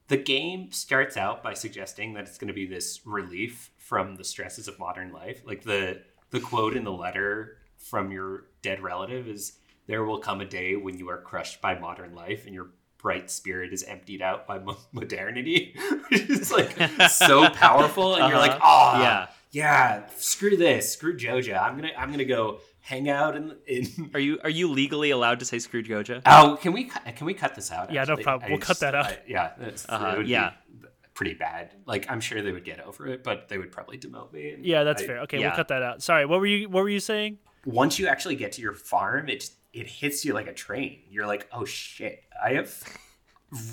[0.07, 4.23] the game starts out by suggesting that it's going to be this relief from the
[4.23, 5.41] stresses of modern life.
[5.45, 9.53] Like the the quote in the letter from your dead relative is
[9.87, 13.29] there will come a day when you are crushed by modern life and your bright
[13.29, 15.75] spirit is emptied out by mo- modernity.
[16.09, 16.71] Which is like
[17.09, 18.97] so powerful and you're like, Uh-huh.
[18.97, 19.27] "Oh, Yeah.
[19.51, 20.91] yeah, screw this.
[20.93, 21.61] Screw Joja.
[21.61, 24.69] I'm going to I'm going to go hang out in in are you are you
[24.69, 27.91] legally allowed to say screw Joja Oh, can we cut- can we cut this out?
[27.93, 28.47] Yeah, no problem.
[28.47, 29.05] I We'll cut that out.
[29.05, 29.51] I- yeah,
[29.89, 30.51] Uh-huh, yeah.
[30.81, 30.86] be
[31.17, 31.73] pretty bad.
[31.87, 34.55] Like I'm sure they would get over it, but they would probably demote me.
[34.61, 35.19] Yeah, that's I- fair.
[35.21, 35.47] Okay, yeah.
[35.47, 36.03] we'll cut that out.
[36.03, 37.39] Sorry, what were you what were you saying?
[37.65, 40.99] Once you actually get to your farm, it it hits you like a train.
[41.09, 42.71] You're like, oh shit, I have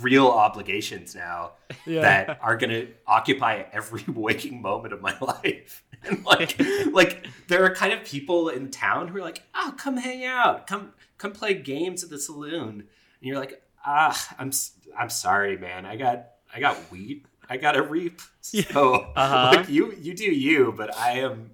[0.00, 1.52] real obligations now
[1.84, 2.00] Yeah.
[2.02, 5.84] that are gonna occupy every waking moment of my life.
[6.02, 6.56] And like,
[6.92, 10.66] like there are kind of people in town who are like, "Oh, come hang out,
[10.66, 12.86] come come play games at the saloon," and
[13.20, 14.50] you're like, "Ah, I'm
[14.98, 15.84] I'm sorry, man.
[15.86, 17.26] I got I got wheat.
[17.48, 18.20] I got to reap.
[18.40, 19.52] So Uh-huh.
[19.56, 21.50] like you you do you, but I am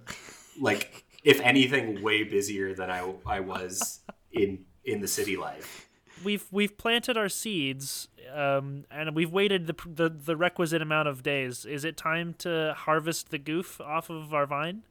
[0.59, 3.99] like if anything way busier than I I was
[4.31, 5.87] in in the city life.
[6.23, 11.23] We've we've planted our seeds, um, and we've waited the, the the requisite amount of
[11.23, 11.65] days.
[11.65, 14.83] Is it time to harvest the goof off of our vine?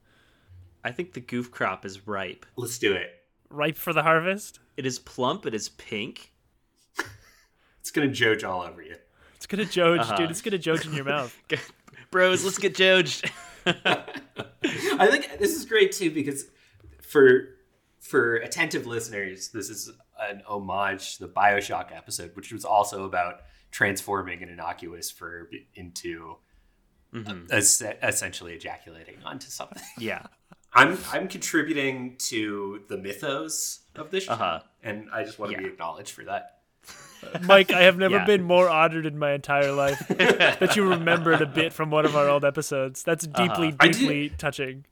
[0.83, 3.11] i think the goof crop is ripe Let's do it.
[3.51, 4.61] Ripe for the harvest?
[4.79, 6.33] it is plump it is pink
[7.81, 8.97] It's gonna joge all over you.
[9.51, 10.17] It's gonna joge, Uh-huh.
[10.17, 10.31] dude.
[10.31, 11.37] It's gonna joge in your mouth.
[12.11, 13.31] bros let's get joged
[13.67, 16.47] I think this is great too because
[17.03, 17.49] for
[18.01, 23.43] for attentive listeners, this is an homage to the Bioshock episode, which was also about
[23.71, 26.37] transforming an innocuous verb into
[27.51, 29.83] es- essentially ejaculating onto something.
[29.99, 30.23] yeah
[30.73, 34.61] I'm I'm contributing to the mythos of this show, Uh-huh.
[34.83, 35.67] and I just want to Yeah.
[35.67, 36.60] be acknowledged for that.
[37.43, 38.25] Mike, I have never Yeah.
[38.25, 42.17] been more honored in my entire life that you remembered a bit from one of
[42.17, 43.03] our old episodes.
[43.03, 44.85] That's deeply, I did- deeply touching.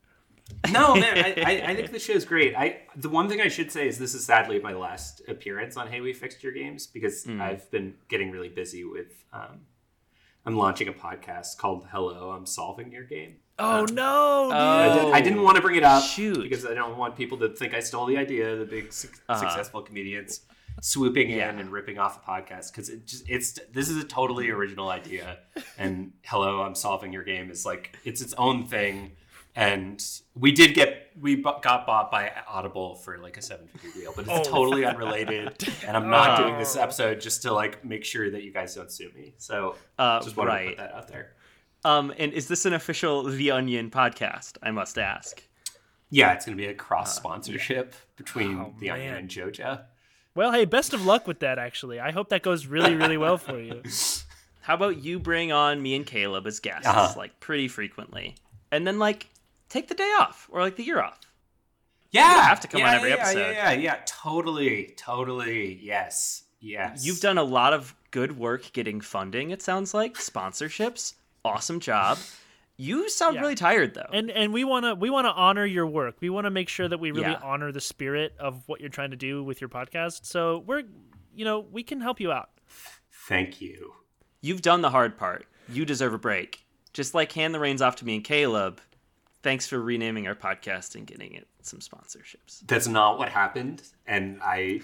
[0.72, 2.54] No, man, I, I, I think the show's great.
[2.56, 5.88] I the one thing I should say is this is sadly my last appearance on
[5.88, 9.24] Hey We Fixed Your Games because I've been getting really busy with.
[9.32, 9.66] Um,
[10.46, 13.36] I'm launching a podcast called Hello, I'm Solving Your Game.
[13.58, 14.46] Oh no!
[14.48, 14.56] dude.
[14.56, 16.42] I, did, I didn't want to bring it up shoot.
[16.42, 18.56] because I don't want people to think I stole the idea.
[18.56, 19.38] The big su- Uh-huh.
[19.40, 20.40] successful comedians
[20.80, 21.50] swooping Yeah.
[21.50, 24.88] in and ripping off a podcast because it just it's this is a totally original
[24.88, 25.38] idea.
[25.78, 29.12] And hello, I'm solving your game is like it's its own thing.
[29.56, 34.12] And we did get we got bought by Audible for like a seven figure deal,
[34.14, 34.50] but it's Oh.
[34.52, 35.56] totally unrelated.
[35.86, 36.44] And I'm not Oh.
[36.44, 39.34] doing this episode just to like make sure that you guys don't sue me.
[39.38, 40.68] So Uh, just wanted to right.
[40.68, 41.34] put that out there.
[41.84, 44.58] Um, and is this an official The Onion podcast?
[44.62, 45.42] I must ask.
[46.10, 49.84] Yeah, it's gonna be a cross sponsorship between Oh, the Onion and Joja.
[50.38, 51.58] Well, hey, best of luck with that.
[51.58, 53.82] Actually, I hope that goes really, really well for you.
[54.60, 57.12] How about you bring on me and Caleb as guests, Uh-huh.
[57.16, 58.36] like pretty frequently,
[58.70, 59.26] and then like
[59.68, 61.18] take the day off or like the year off.
[62.12, 63.38] Yeah, don't have to come on yeah, every yeah, episode.
[63.40, 65.80] Yeah, yeah, yeah, totally, totally.
[65.82, 67.04] Yes, yes.
[67.04, 69.50] You've done a lot of good work getting funding.
[69.50, 71.14] It sounds like sponsorships.
[71.44, 72.16] Awesome job.
[72.80, 73.40] You sound Yeah.
[73.42, 74.08] really tired though.
[74.12, 76.16] And and we wanna we wanna honor your work.
[76.20, 77.40] We wanna make sure that we really Yeah.
[77.42, 80.24] honor the spirit of what you're trying to do with your podcast.
[80.24, 80.84] So we're,
[81.34, 82.50] you know, we can help you out.
[83.10, 83.94] Thank you.
[84.40, 85.46] You've done the hard part.
[85.68, 86.64] You deserve a break.
[86.92, 88.80] Just like hand the reins off to me and Caleb.
[89.42, 92.60] Thanks for renaming our podcast and getting it some sponsorships.
[92.66, 94.80] That's not what happened, and I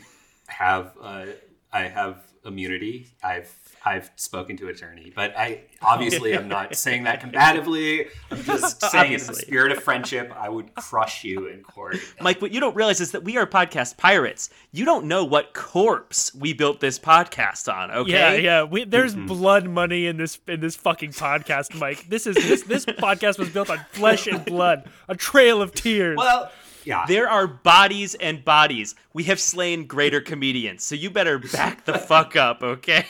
[0.48, 3.08] have I have immunity.
[3.22, 3.52] I've
[3.86, 8.08] I've spoken to attorney, but I obviously I'm not saying that combatively.
[8.30, 11.98] I'm just saying in the spirit of friendship, I would crush you in court.
[12.20, 14.48] Mike, what you don't realize is that we are podcast pirates.
[14.72, 17.90] You don't know what corpse we built this podcast on.
[17.90, 18.10] Okay?
[18.10, 18.62] Yeah, yeah.
[18.62, 19.26] We, there's mm-hmm.
[19.26, 22.08] blood money in this in this fucking podcast, Mike.
[22.08, 26.16] This is this this podcast was built on flesh and blood, a trail of tears.
[26.16, 26.50] Well,
[26.84, 27.04] yeah.
[27.06, 28.94] There are bodies and bodies.
[29.12, 33.06] We have slain greater comedians, so you better back the fuck up, okay?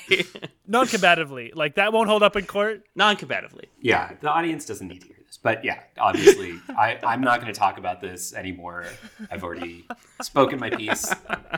[0.66, 1.54] Non-combatively.
[1.54, 2.84] Like that won't hold up in court?
[2.94, 3.64] Non-combatively.
[3.80, 5.38] Yeah, the audience doesn't need to hear this.
[5.42, 8.86] But yeah, obviously, I, I'm not going to talk about this anymore.
[9.30, 9.86] I've already
[10.22, 11.12] spoken my piece.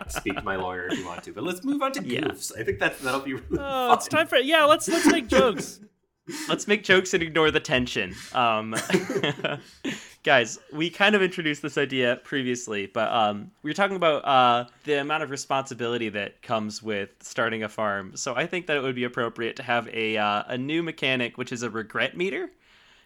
[0.09, 1.33] Speak to my lawyer if you want to.
[1.33, 2.53] But let's move on to goofs.
[2.55, 2.63] Yeah.
[2.63, 3.93] I think that that'll be really Oh, fun.
[3.99, 5.81] it's time for yeah, let's let's make jokes.
[6.49, 8.15] Let's make jokes and ignore the tension.
[8.33, 8.75] Um,
[10.25, 14.69] guys, we kind of introduced this idea previously, but um, we were talking about uh,
[14.85, 18.17] the amount of responsibility that comes with starting a farm.
[18.17, 21.39] So I think that it would be appropriate to have a uh, a new mechanic,
[21.39, 22.51] which is a regret meter.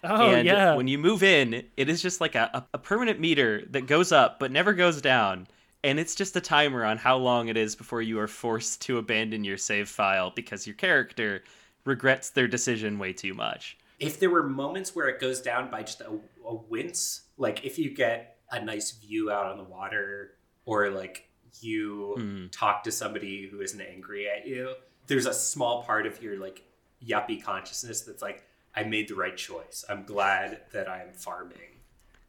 [0.02, 0.74] Oh and yeah.
[0.74, 4.38] When you move in, it is just like a, a permanent meter that goes up
[4.40, 5.46] but never goes down.
[5.82, 8.98] And it's just a timer on how long it is before you are forced to
[8.98, 11.42] abandon your save file because your character
[11.84, 13.78] regrets their decision way too much.
[13.98, 16.10] If there were moments where it goes down by just a,
[16.46, 20.32] a wince, like if you get a nice view out on the water,
[20.64, 21.28] or like
[21.60, 22.52] you mm.
[22.52, 24.74] talk to somebody who isn't angry at you,
[25.06, 26.62] there's a small part of your like
[27.04, 29.84] yuppie consciousness that's like, I made the right choice.
[29.88, 31.80] I'm glad that I'm farming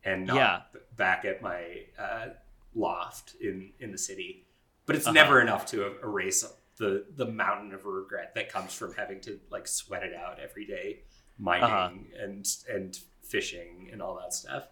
[0.04, 0.80] and not yeah.
[0.98, 2.30] back at my uh,
[2.74, 4.46] loft in in the city.
[4.88, 5.14] But it's uh-huh.
[5.14, 6.44] never enough to erase
[6.82, 10.65] the the mountain of regret that comes from having to like sweat it out every
[10.65, 11.02] day
[11.38, 11.89] mining uh-huh.
[12.20, 14.67] and and fishing and all that stuff.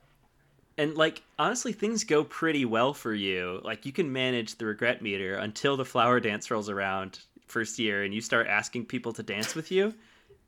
[0.75, 3.61] And like honestly things go pretty well for you.
[3.63, 8.03] Like you can manage the regret meter until the flower dance rolls around first year
[8.03, 9.93] and you start asking people to dance with you.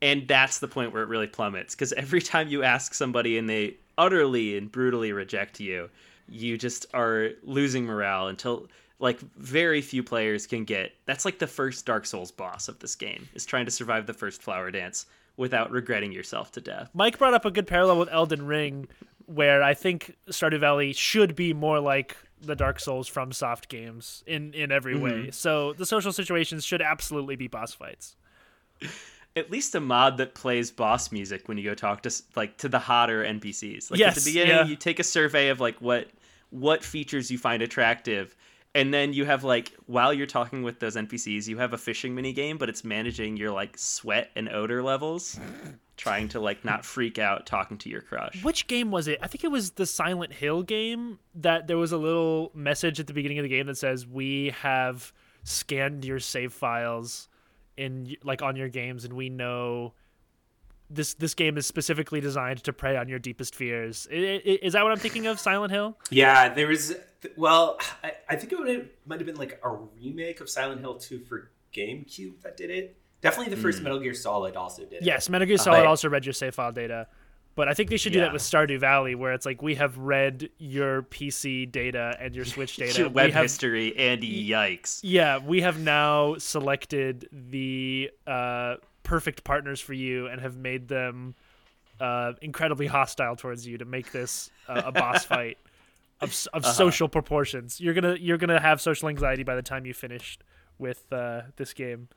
[0.00, 3.48] And that's the point where it really plummets because every time you ask somebody and
[3.48, 5.88] they utterly and brutally reject you
[6.28, 8.68] you just are losing morale until
[9.02, 12.94] like very few players can get that's like the first dark souls boss of this
[12.94, 15.04] game is trying to survive the first flower dance
[15.36, 18.88] without regretting yourself to death mike brought up a good parallel with elden ring
[19.26, 24.54] where i think stardew valley should be more like the dark souls FromSoft games in
[24.54, 25.24] in every mm-hmm.
[25.24, 28.16] way so the social situations should absolutely be boss fights
[29.36, 32.68] at least a mod that plays boss music when you go talk to like to
[32.68, 34.64] the hotter npcs like yes, at the beginning yeah.
[34.64, 36.08] you take a survey of like what
[36.50, 38.36] what features you find attractive
[38.74, 42.14] and then you have like while you're talking with those npcs you have a fishing
[42.14, 45.38] mini game but it's managing your like sweat and odor levels
[45.96, 49.26] trying to like not freak out talking to your crush which game was it i
[49.26, 53.12] think it was the silent hill game that there was a little message at the
[53.12, 55.12] beginning of the game that says we have
[55.44, 57.28] scanned your save files
[57.76, 59.92] in like on your games and we know
[60.94, 64.06] this this game is specifically designed to prey on your deepest fears.
[64.10, 65.40] Is that what I'm thinking of?
[65.40, 65.96] Silent Hill?
[66.10, 66.94] Yeah, there was.
[67.36, 70.96] Well, I, I think it would might have been like a remake of Silent Hill
[70.96, 72.96] 2 for GameCube that did it.
[73.20, 73.84] Definitely the first mm.
[73.84, 75.02] Metal Gear Solid also did it.
[75.04, 77.06] Yes, Metal Gear Solid uh, also read your save file data.
[77.54, 78.26] But I think they should do yeah.
[78.26, 82.46] that with Stardew Valley, where it's like we have read your PC data and your
[82.46, 85.00] Switch data, your web have, history, and yikes.
[85.02, 91.34] Yeah, we have now selected the uh, perfect partners for you and have made them
[92.00, 95.58] uh, incredibly hostile towards you to make this uh, a boss fight
[96.22, 96.72] of, of uh-huh.
[96.72, 97.80] social proportions.
[97.80, 100.38] You're gonna you're gonna have social anxiety by the time you finish
[100.78, 102.08] with uh, this game.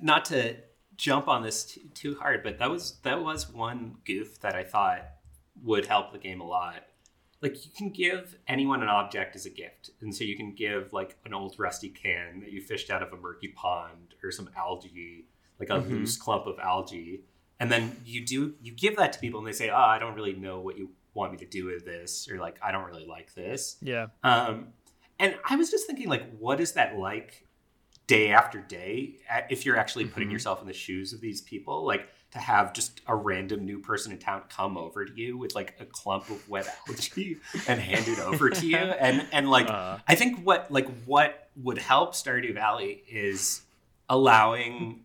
[0.00, 0.56] Not to
[0.96, 4.64] jump on this too, too hard, but that was that was one goof that I
[4.64, 5.06] thought
[5.62, 6.84] would help the game a lot.
[7.40, 10.92] Like you can give anyone an object as a gift, and so you can give
[10.92, 14.48] like an old rusty can that you fished out of a murky pond or some
[14.56, 15.26] algae
[15.58, 15.94] like a mm-hmm.
[15.94, 17.22] loose clump of algae
[17.60, 20.14] and then you do you give that to people and they say oh i don't
[20.14, 23.06] really know what you want me to do with this or like i don't really
[23.06, 24.68] like this yeah um
[25.18, 27.46] and i was just thinking like what is that like
[28.06, 29.16] day after day
[29.48, 30.34] if you're actually putting mm-hmm.
[30.34, 34.12] yourself in the shoes of these people like to have just a random new person
[34.12, 38.06] in town come over to you with like a clump of wet algae and hand
[38.06, 39.96] it over to you and and like uh.
[40.06, 43.62] i think what like what would help stardew valley is
[44.08, 45.04] allowing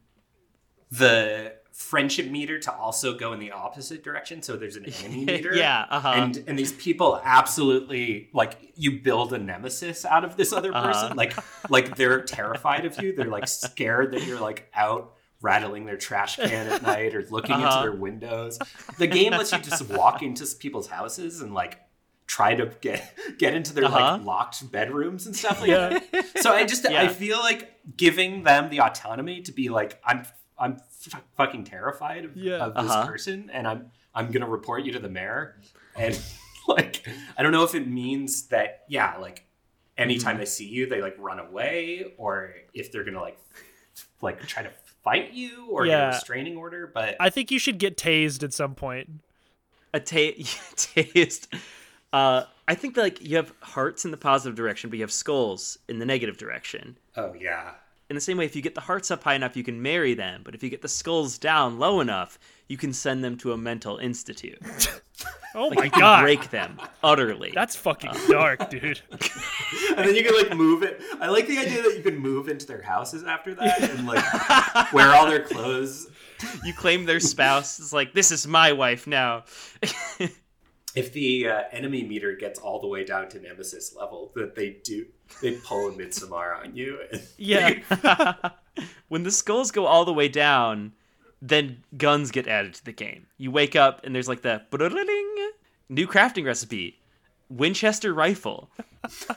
[0.91, 4.42] the friendship meter to also go in the opposite direction.
[4.42, 5.56] So there's an enemy meter.
[5.56, 5.86] yeah.
[5.90, 6.10] Uh-huh.
[6.16, 11.06] And and these people absolutely like you build a nemesis out of this other person.
[11.06, 11.14] Uh-huh.
[11.16, 11.34] Like
[11.70, 13.16] like they're terrified of you.
[13.16, 17.56] They're like scared that you're like out rattling their trash can at night or looking
[17.56, 17.80] uh-huh.
[17.80, 18.60] into their windows.
[18.98, 21.80] The game lets you just walk into people's houses and like
[22.28, 24.17] try to get get into their Uh-huh.
[24.17, 26.00] like locked bedrooms and stuff like Yeah.
[26.12, 26.40] that.
[26.40, 27.02] So I just Yeah.
[27.04, 30.26] I feel like giving them the autonomy to be like I'm
[30.58, 32.58] I'm f- fucking terrified of, Yeah.
[32.65, 33.08] of this Uh-huh.
[33.08, 35.60] person and I'm I'm gonna report you to the mayor
[35.95, 36.19] and
[36.67, 37.06] like
[37.37, 39.45] I don't know if it means that yeah like
[39.97, 40.39] anytime Mm-hmm.
[40.39, 43.39] they see you they like run away or if they're gonna like
[44.21, 44.71] like try to
[45.04, 48.54] fight you or get a restraining order but I think you should get tased at
[48.54, 49.10] some point.
[49.93, 50.43] a ta-
[50.75, 51.54] taste.
[52.12, 55.77] Uh, I think like you have hearts in the positive direction, but you have skulls
[55.87, 56.97] in the negative direction.
[57.15, 57.71] oh yeah
[58.10, 60.16] In the same way, if you get the hearts up high enough, you can marry
[60.16, 60.42] them.
[60.44, 63.58] But if you get the skulls down low enough, you can send them to a
[63.58, 64.60] mental institute.
[65.56, 66.22] Oh Like my you can god.
[66.22, 67.52] break them utterly.
[67.56, 69.02] That's fucking uh, dark, dude.
[69.12, 72.48] and then you can like move it I like the idea that you can move
[72.50, 76.08] into their houses after that and like wear all their clothes
[76.64, 77.80] you claim their spouse.
[77.80, 79.44] It's like this is my wife now.
[80.96, 84.77] If the uh, enemy meter gets all the way down to nemesis level that they
[84.83, 85.06] do
[85.42, 87.79] they pull a midsommar on you and Yeah.
[89.08, 90.94] when the skulls go all the way down,
[91.42, 93.27] then guns get added to the game.
[93.37, 94.62] You wake up and there's like the
[95.90, 97.00] new crafting recipe,
[97.50, 98.69] Winchester rifle.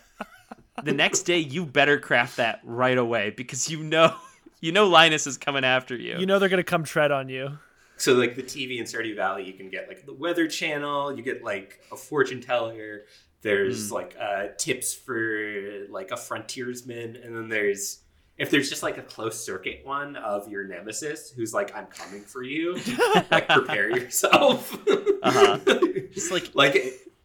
[0.83, 4.15] the next day, you better craft that right away because you know
[4.61, 6.19] you know Linus is coming after you.
[6.19, 7.59] You know they're gonna come tread on you.
[7.97, 11.23] So like the tv in stardew valley you can get like the weather channel you
[11.23, 13.03] get like a fortune teller
[13.43, 18.01] there's like uh, tips for like a frontiersman and then there's
[18.39, 22.23] if there's just like a close circuit one of your nemesis who's like i'm coming
[22.23, 22.75] for you
[23.31, 24.77] like prepare yourself
[25.23, 25.59] Uh-huh.
[26.15, 26.77] It's like like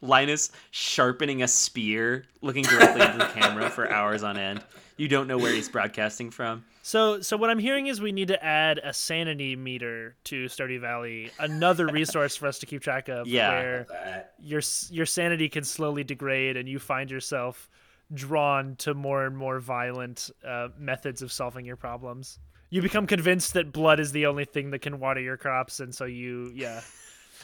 [0.02, 4.64] Linus sharpening a spear, looking directly into the camera for hours on end.
[4.98, 6.66] You don't know where he's broadcasting from.
[6.82, 10.80] So, so what I'm hearing is we need to add a sanity meter to Stardew
[10.80, 13.28] Valley, another resource for us to keep track of.
[13.28, 13.50] Yeah.
[13.50, 17.70] Where your your sanity can slowly degrade, and you find yourself
[18.14, 22.40] drawn to more and more violent uh, methods of solving your problems.
[22.70, 25.94] You become convinced that blood is the only thing that can water your crops, and
[25.94, 26.82] so you, yeah.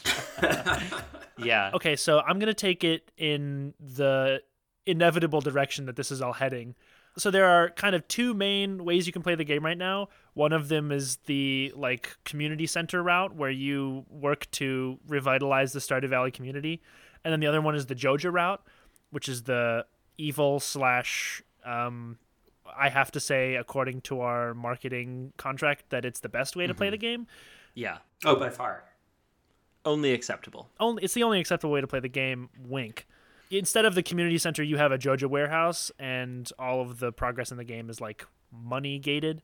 [1.38, 1.70] Yeah.
[1.74, 4.40] Okay, so I'm gonna take it in the
[4.86, 6.74] inevitable direction that this is all heading.
[7.16, 10.08] So there are kind of two main ways you can play the game right now.
[10.34, 15.78] One of them is the like community center route where you work to revitalize the
[15.78, 16.82] Stardew Valley community,
[17.24, 18.60] and then the other one is the Joja route,
[19.10, 19.86] which is the
[20.18, 21.42] evil slash.
[21.64, 22.18] Um,
[22.76, 26.74] I have to say, according to our marketing contract, that it's the best way to
[26.74, 27.26] play the game.
[27.74, 27.98] Yeah.
[28.24, 28.84] oh by far
[29.84, 30.70] Only acceptable.
[30.80, 32.48] only it's the only acceptable way to play the game.
[32.66, 33.06] Wink.
[33.50, 37.50] Instead of the community center, you have a Joja warehouse, and all of the progress
[37.50, 39.42] in the game is like money gated.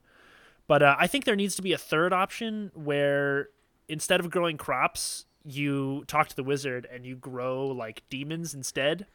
[0.66, 3.48] But uh, I think there needs to be a third option where
[3.88, 9.06] instead of growing crops, you talk to the wizard and you grow like demons instead.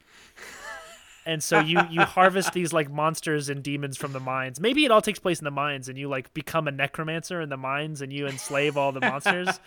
[1.24, 4.60] And so you you harvest these like monsters and demons from the mines.
[4.60, 7.48] Maybe it all takes place in the mines, and you like become a necromancer in
[7.48, 9.58] the mines, and you enslave all the monsters.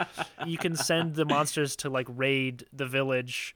[0.46, 3.56] you can send the monsters to like raid the village.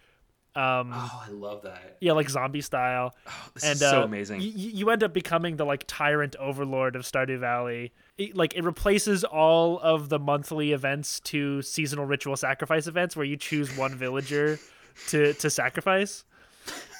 [0.55, 3.15] Um, oh i love that yeah, like zombie style.
[3.25, 4.39] Oh, This and is so uh, amazing.
[4.39, 7.93] y- you end up becoming the like tyrant overlord of Stardew Valley.
[8.17, 13.25] It, like it replaces all of the monthly events to seasonal ritual sacrifice events, where
[13.25, 14.59] you choose one villager
[15.07, 16.25] to to sacrifice.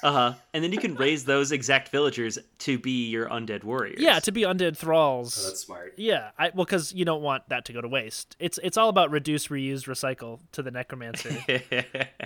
[0.04, 0.34] Uh huh.
[0.52, 3.98] And then you can raise those exact villagers to be your undead warriors.
[3.98, 5.42] Yeah, to be undead thralls.
[5.42, 8.36] oh, that's smart Yeah, I, well, because you don't want that to go to waste.
[8.38, 11.30] It's it's all about reduce, reuse, recycle to the necromancer,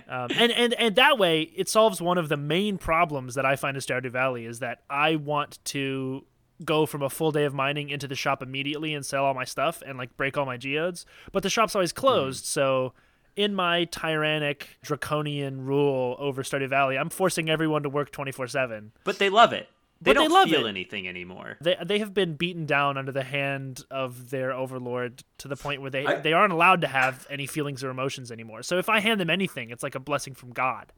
[0.09, 3.55] um, and and and that way it solves one of the main problems that I
[3.55, 6.24] find in Stardew Valley is that I want to
[6.64, 9.45] go from a full day of mining into the shop immediately and sell all my
[9.45, 12.93] stuff and like break all my geodes, but the shop's always closed, so.
[13.39, 18.91] In my tyrannic draconian rule over Stardew Valley, I'm forcing everyone to work 24 7.
[19.05, 19.68] but they love it.
[20.01, 20.68] They But they don't love feel it.
[20.68, 21.57] anything anymore.
[21.61, 25.82] They they have been beaten down under the hand of their overlord to the point
[25.82, 28.62] where they I- they aren't allowed to have any feelings or emotions anymore.
[28.62, 30.93] So if I hand them anything, it's like a blessing from God.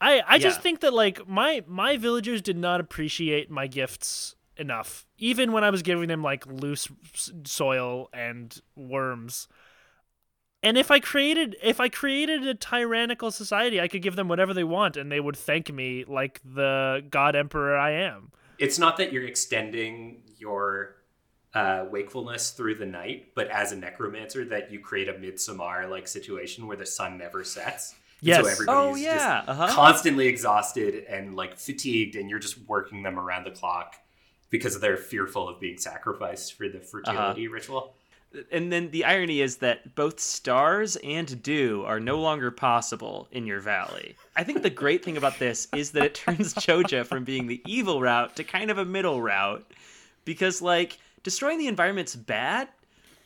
[0.00, 5.06] I I just think that like my my villagers did not appreciate my gifts enough.
[5.18, 6.88] Even when I was giving them like loose
[7.44, 9.46] soil and worms.
[10.64, 14.54] And if I created if I created a tyrannical society, I could give them whatever
[14.54, 18.32] they want and they would thank me like the god emperor I am.
[18.58, 20.96] it's not that you're extending your
[21.54, 26.08] uh, wakefulness through the night, but as a necromancer, that you create a midsummer like
[26.08, 27.92] situation where the sun never sets.
[27.92, 28.44] And Yes.
[28.44, 29.74] So everybody's Oh, yeah, just uh-huh.
[29.74, 33.96] constantly exhausted and like fatigued, and you're just working them around the clock
[34.50, 37.94] because they're fearful of being sacrificed for the fertility ritual.
[38.50, 43.46] And then the irony is that both stars and dew are no longer possible in
[43.46, 44.16] your valley.
[44.36, 47.62] I think the great thing about this is that it turns Joja from being the
[47.66, 49.64] evil route to kind of a middle route
[50.24, 52.68] because like destroying the environment's bad,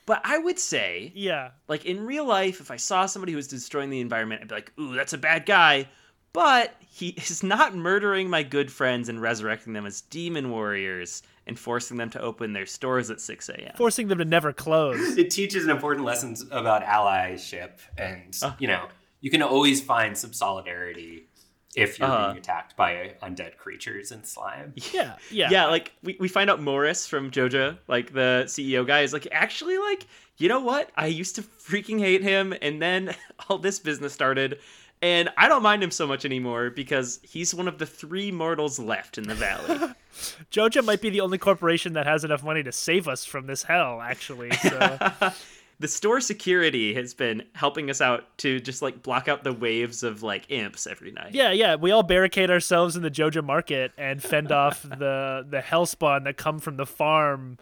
[0.07, 3.49] but I would say yeah, like in real life if I saw somebody who was
[3.49, 5.89] destroying the environment I'd be like, "Ooh, that's a bad guy."
[6.33, 11.59] But he is not murdering my good friends and resurrecting them as demon warriors and
[11.59, 13.73] forcing them to open their stores at 6 a.m.
[13.77, 15.17] Forcing them to never close.
[15.17, 18.89] it teaches an important lessons about allyship, and uh, you know
[19.21, 21.29] you can always find some solidarity
[21.75, 24.75] if you're uh, being attacked by undead creatures and slime.
[24.93, 25.67] Yeah, yeah, yeah.
[25.67, 29.79] Like we, we find out Morris from Joja, like the CEO guy, is like actually
[29.79, 30.07] like
[30.37, 30.91] you know what?
[30.97, 33.15] I used to freaking hate him, and then
[33.49, 34.59] all this business started,
[35.01, 38.79] and I don't mind him so much anymore because he's one of the three mortals
[38.79, 39.95] left in the valley.
[40.51, 43.63] Joja might be the only corporation that has enough money to save us from this
[43.63, 44.51] hell, actually.
[44.53, 44.99] So.
[45.81, 50.03] the store security has been helping us out to just like block out the waves
[50.03, 51.35] of like imps every night.
[51.35, 51.77] Yeah, yeah.
[51.77, 56.37] We all barricade ourselves in the Joja market and fend off the the hellspawn that
[56.37, 57.59] come from the farm.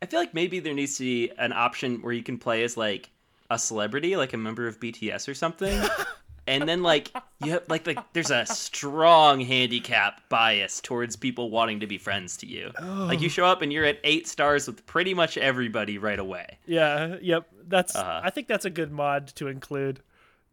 [0.00, 2.76] I feel like maybe there needs to be an option where you can play as
[2.76, 3.10] like
[3.50, 5.80] a celebrity, like a member of BTS or something.
[6.48, 7.12] and then like
[7.44, 12.36] you have like like there's a strong handicap bias towards people wanting to be friends
[12.38, 12.72] to you.
[12.80, 13.06] Oh.
[13.08, 16.58] Like you show up and you're at eight stars with pretty much everybody right away.
[16.66, 17.46] Yeah, yep.
[17.68, 18.22] That's uh-huh.
[18.24, 20.00] I think that's a good mod to include.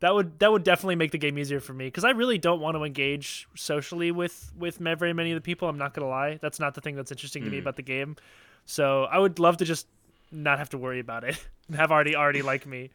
[0.02, 2.60] That would that would definitely make the game easier for me because I really don't
[2.60, 5.70] want to engage socially with with very many of the people.
[5.70, 7.46] I'm not gonna lie, that's not the thing that's interesting mm.
[7.46, 7.62] to me mm.
[7.62, 8.18] about the game.
[8.66, 9.88] So I would love to just
[10.36, 11.44] not have to worry about it.
[11.76, 12.92] have already already like me.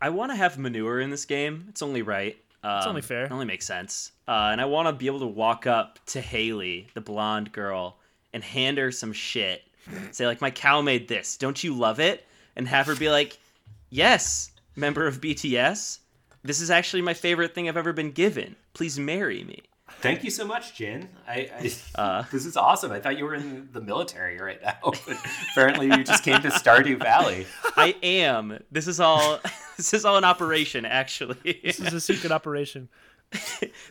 [0.00, 1.66] I want to have manure in this game.
[1.68, 2.36] It's only right.
[2.62, 3.24] Um, it's only fair.
[3.24, 4.12] It only makes sense.
[4.26, 7.98] Uh, and I want to be able to walk up to Haley, the blonde girl,
[8.32, 9.62] and hand her some shit.
[10.10, 11.36] Say like, "My cow made this.
[11.36, 12.26] Don't you love it?"
[12.56, 13.38] And have her be like,
[13.90, 15.98] "Yes, member of BTS.
[16.42, 18.54] This is actually my favorite thing I've ever been given.
[18.74, 19.62] Please marry me."
[20.00, 21.08] Thank you so much, Jin.
[21.26, 22.92] I, I uh, this is awesome.
[22.92, 24.92] I thought you were in the military right now,
[25.52, 27.46] apparently you just came to Stardew Valley.
[27.76, 28.58] I am.
[28.70, 29.40] This is all.
[29.78, 31.60] This is all an operation, actually.
[31.62, 32.88] This is a secret operation.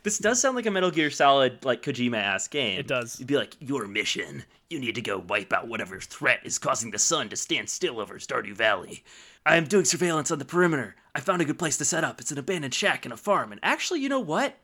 [0.04, 2.78] this does sound like a Metal Gear Solid, like Kojima ass game.
[2.78, 3.18] It does.
[3.18, 4.44] You'd be like, your mission.
[4.70, 8.02] You need to go wipe out whatever threat is causing the sun to stand still
[8.02, 9.06] over Stardew Valley.
[9.46, 10.98] I am doing surveillance on the perimeter.
[11.16, 12.20] I found a good place to set up.
[12.20, 13.54] It's an abandoned shack and a farm.
[13.54, 14.58] And actually, you know what?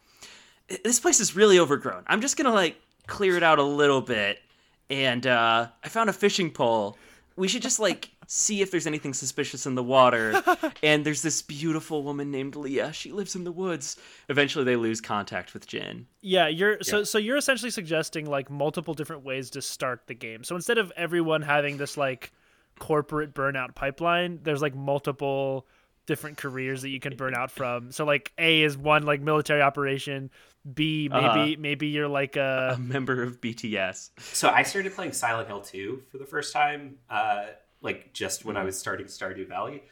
[0.84, 2.04] This place is really overgrown.
[2.08, 4.40] I'm just gonna like clear it out a little bit.
[4.90, 6.98] And uh, I found a fishing pole.
[7.36, 10.42] We should just like see if there's anything suspicious in the water.
[10.84, 12.94] and there's this beautiful woman named Leah.
[12.94, 13.98] She lives in the woods.
[14.30, 16.06] Eventually, they lose contact with Jin.
[16.22, 17.04] Yeah, you're so yeah.
[17.04, 20.44] so you're essentially suggesting like multiple different ways to start the game.
[20.44, 22.32] So instead of everyone having this like
[22.80, 25.68] corporate burnout pipeline, there's like multiple
[26.06, 27.92] different careers that you can burn out from.
[27.92, 30.30] So like A is one like military operation.
[30.72, 32.74] B maybe uh, maybe you're like a...
[32.76, 34.12] a member of BTS.
[34.20, 37.48] So I started playing Silent Hill 2 for the first time, uh,
[37.82, 39.84] like just when I was starting Stardew Valley.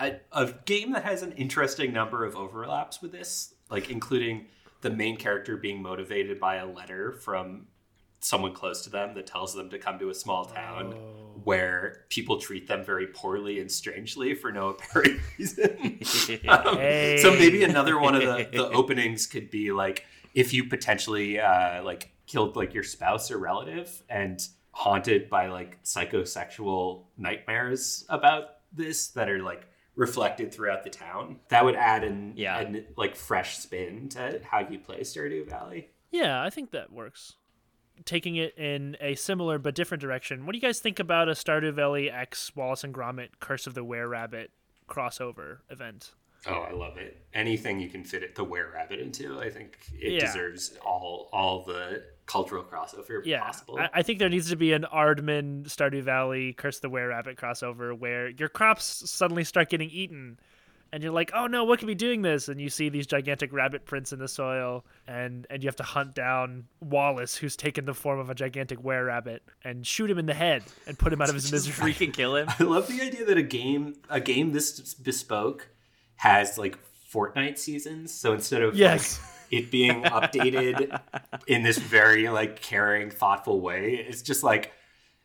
[0.00, 4.46] A, a game that has an interesting number of overlaps with this, like including
[4.80, 7.68] the main character being motivated by a letter from
[8.22, 11.40] someone close to them that tells them to come to a small town oh.
[11.42, 16.00] where people treat them very poorly and strangely for no apparent reason.
[16.48, 17.18] um, hey.
[17.20, 21.82] So maybe another one of the, the openings could be like if you potentially uh,
[21.82, 29.08] like killed like your spouse or relative and haunted by like psychosexual nightmares about this
[29.08, 29.66] that are like
[29.96, 31.40] reflected throughout the town.
[31.48, 32.58] That would add an, yeah.
[32.60, 35.88] an like fresh spin to how you play Stardew Valley.
[36.10, 37.34] Yeah, I think that works
[38.04, 40.46] taking it in a similar but different direction.
[40.46, 43.74] What do you guys think about a Stardew Valley X Wallace and Gromit Curse of
[43.74, 44.50] the Were Rabbit
[44.88, 46.12] crossover event?
[46.46, 47.24] Oh, I love it.
[47.34, 50.26] Anything you can fit it the Were Rabbit into, I think it yeah.
[50.26, 53.42] deserves all all the cultural crossover yeah.
[53.42, 53.78] possible.
[53.78, 57.08] I, I think there needs to be an Aardman Stardew Valley Curse of the Were
[57.08, 60.38] Rabbit crossover where your crops suddenly start getting eaten
[60.92, 62.48] and you're like, oh no, what could be doing this?
[62.48, 65.82] And you see these gigantic rabbit prints in the soil, and and you have to
[65.82, 70.18] hunt down Wallace, who's taken the form of a gigantic were rabbit, and shoot him
[70.18, 71.92] in the head and put him out of his misery.
[71.92, 72.48] Freaking kill him.
[72.58, 75.68] I love the idea that a game a game this bespoke
[76.16, 76.78] has like
[77.12, 78.12] Fortnite seasons.
[78.12, 79.18] So instead of yes.
[79.18, 80.98] Like, it being updated
[81.46, 84.72] in this very like caring, thoughtful way, it's just like,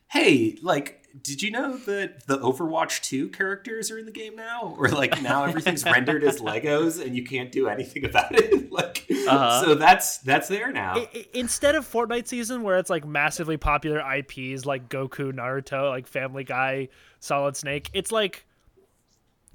[0.09, 4.75] hey, like did you know that the Overwatch 2 characters are in the game now?
[4.77, 8.71] Or like now everything's rendered as Legos and you can't do anything about it?
[8.71, 9.63] like uh-huh.
[9.63, 11.05] so that's that's there now.
[11.33, 16.43] instead of Fortnite season where it's like massively popular IPs like Goku, Naruto, like Family
[16.43, 16.89] Guy,
[17.19, 18.45] Solid Snake, it's like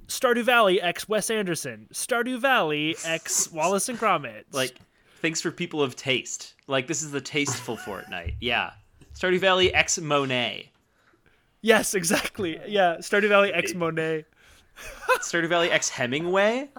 [0.09, 4.45] Stardew Valley X Wes Anderson, Stardew Valley X Wallace and Gromit.
[4.53, 4.75] Like
[5.21, 6.55] things for people of taste.
[6.67, 8.35] Like this is the tasteful Fortnite.
[8.41, 8.73] Yeah.
[9.15, 10.72] Stardew Valley X Monet.
[11.63, 12.61] Yes, exactly.
[12.67, 14.25] Yeah, Stardew Valley X Monet.
[15.21, 16.71] Stardew Valley X Hemingway.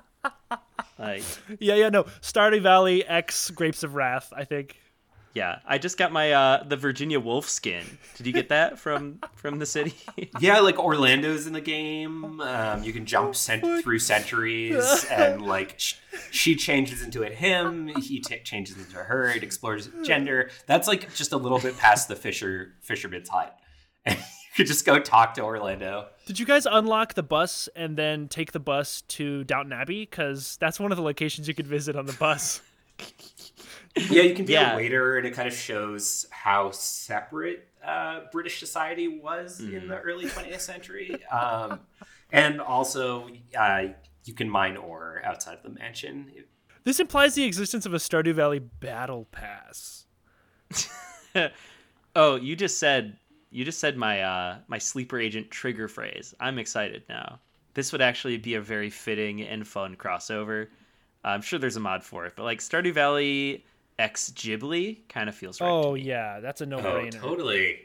[0.99, 1.23] Like
[1.59, 2.03] yeah, yeah, no.
[2.21, 4.31] Stardew Valley X Grapes of Wrath.
[4.35, 4.79] I think.
[5.35, 7.83] Yeah, I just got my uh the Virginia Woolf skin.
[8.17, 9.95] Did you get that from from the city?
[10.39, 12.39] yeah, like Orlando's in the game.
[12.41, 15.95] Um, you can jump cent- through centuries, and like sh-
[16.29, 17.87] she changes into a him.
[17.87, 19.29] He t- changes into her.
[19.29, 20.51] It explores gender.
[20.67, 23.57] That's like just a little bit past the fisher fisherman's hut.
[24.53, 26.07] And you could just go talk to Orlando.
[26.25, 30.01] Did you guys unlock the bus and then take the bus to Downton Abbey?
[30.01, 32.61] Because that's one of the locations you could visit on the bus.
[33.95, 34.73] yeah, you can be yeah.
[34.73, 39.73] a waiter, and it kind of shows how separate uh, British society was mm.
[39.73, 41.15] in the early 20th century.
[41.31, 41.81] Um,
[42.31, 43.87] and also, uh,
[44.25, 46.31] you can mine ore outside of the mansion.
[46.83, 50.05] This implies the existence of a Stardew Valley battle pass.
[52.15, 53.17] oh, you just said
[53.53, 56.33] you just said my uh, my sleeper agent trigger phrase.
[56.39, 57.39] I'm excited now.
[57.75, 60.67] This would actually be a very fitting and fun crossover.
[61.23, 63.65] I'm sure there's a mod for it, but like Stardew Valley
[63.99, 65.69] X Ghibli kind of feels right.
[65.69, 67.15] Oh yeah, that's a no-brainer.
[67.15, 67.79] Oh, totally.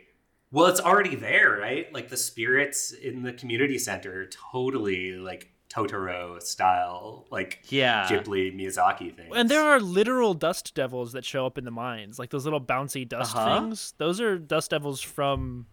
[0.50, 1.92] Well, it's already there, right?
[1.92, 9.14] Like the spirits in the community center, totally like Totoro style, like yeah, Ghibli Miyazaki
[9.14, 9.32] things.
[9.34, 12.60] And there are literal dust devils that show up in the mines, like those little
[12.60, 13.60] bouncy dust uh-huh.
[13.60, 13.94] things.
[13.98, 15.66] Those are dust devils from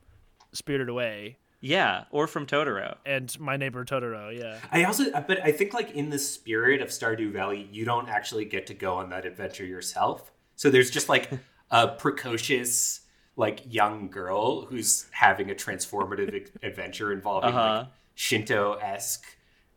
[0.52, 1.38] Spirited Away.
[1.62, 2.98] Yeah, or from Totoro.
[3.06, 4.60] And My Neighbor Totoro, yeah.
[4.72, 8.46] I also, but I think like in the spirit of Stardew Valley, you don't actually
[8.46, 10.32] get to go on that adventure yourself.
[10.56, 11.32] So there's just like
[11.72, 13.02] a precocious,
[13.36, 17.78] like young girl who's having a transformative adventure involving uh-huh.
[17.78, 19.26] like Shinto esque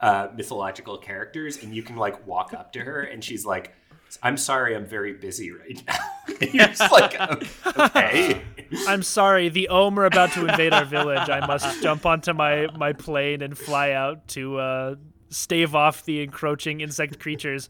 [0.01, 3.75] uh, mythological characters, and you can like walk up to her, and she's like,
[4.23, 7.21] "I'm sorry, I'm very busy right now." you're just like,
[7.67, 8.43] "Okay."
[8.87, 11.29] I'm sorry, the Ohm are about to invade our village.
[11.31, 14.95] I must jump onto my my plane and fly out to uh,
[15.31, 17.69] stave off the encroaching insect creatures.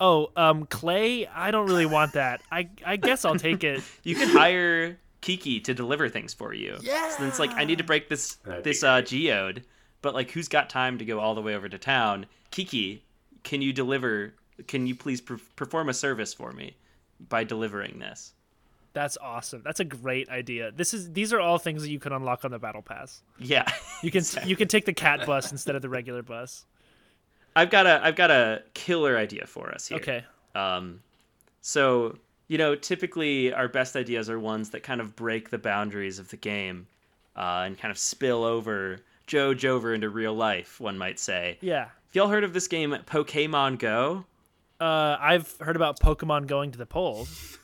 [0.00, 1.26] Oh, um, clay?
[1.26, 2.42] I don't really want that.
[2.50, 3.82] I I guess I'll take it.
[4.02, 6.78] You can hire Kiki to deliver things for you.
[6.80, 7.10] Yeah.
[7.10, 9.64] So it's like I need to break this That'd this uh, geode
[10.02, 12.26] but like who's got time to go all the way over to town?
[12.50, 13.02] Kiki
[13.42, 14.34] can you deliver
[14.66, 16.76] can you please per- perform a service for me
[17.28, 18.34] by delivering this?
[18.92, 19.62] That's awesome.
[19.64, 20.72] That's a great idea.
[20.72, 23.22] This is these are all things that you can unlock on the battle pass.
[23.38, 23.66] Yeah.
[24.02, 24.48] You can exactly.
[24.48, 26.64] you can take the cat bus instead of the regular bus.
[27.54, 29.98] I've got a i've got a killer idea for us here.
[29.98, 30.24] Okay.
[30.54, 31.02] Um
[31.60, 32.16] so
[32.48, 36.30] you know typically our best ideas are ones that kind of break the boundaries of
[36.30, 36.86] the game
[37.36, 39.00] uh, and kind of spill over
[39.30, 41.58] Joe over into real life, one might say.
[41.60, 41.84] Yeah.
[41.84, 44.24] Have y'all heard of this game, Pokemon Go?
[44.80, 47.58] Uh, I've heard about Pokemon going to the polls.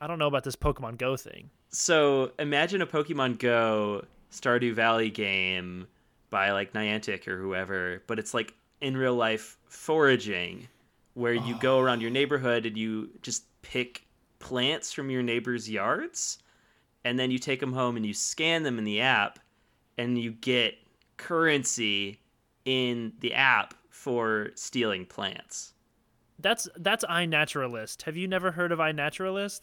[0.00, 1.50] I don't know about this Pokemon Go thing.
[1.68, 5.86] So imagine a Pokemon Go Stardew Valley game
[6.30, 10.68] by like Niantic or whoever, but it's like in real life foraging
[11.12, 11.58] where you oh.
[11.60, 14.06] go around your neighborhood and you just pick
[14.38, 16.38] plants from your neighbors' yards
[17.04, 19.38] and then you take them home and you scan them in the app
[20.00, 20.76] and you get
[21.18, 22.18] currency
[22.64, 25.74] in the app for stealing plants.
[26.38, 28.02] That's that's iNaturalist.
[28.04, 29.60] Have you never heard of iNaturalist?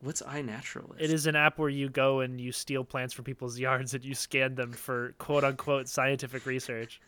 [0.00, 0.96] What's iNaturalist?
[0.98, 4.02] It is an app where you go and you steal plants from people's yards and
[4.02, 6.98] you scan them for quote unquote scientific research.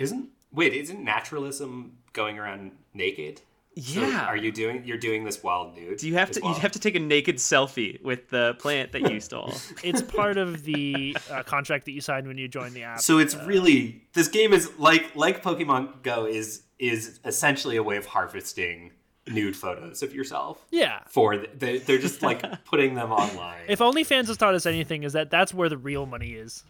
[0.00, 3.42] Isn't wait, isn't naturalism going around naked?
[3.76, 4.20] Yeah.
[4.20, 4.84] So are you doing?
[4.84, 5.98] You're doing this while nude.
[5.98, 6.40] Do you have to?
[6.40, 6.54] Well?
[6.54, 9.52] You have to take a naked selfie with the plant that you stole.
[9.82, 13.00] it's part of the uh, contract that you signed when you joined the app.
[13.00, 17.82] So it's uh, really this game is like like Pokemon Go is is essentially a
[17.82, 18.92] way of harvesting
[19.26, 20.64] nude photos of yourself.
[20.70, 21.00] Yeah.
[21.08, 23.62] For the, they're just like putting them online.
[23.68, 26.64] If OnlyFans has taught us anything, is that that's where the real money is.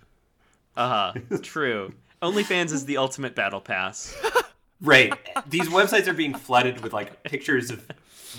[0.77, 1.39] Uh huh.
[1.43, 1.93] True.
[2.23, 4.17] OnlyFans is the ultimate battle pass.
[4.81, 5.13] Right.
[5.49, 7.87] These websites are being flooded with like pictures of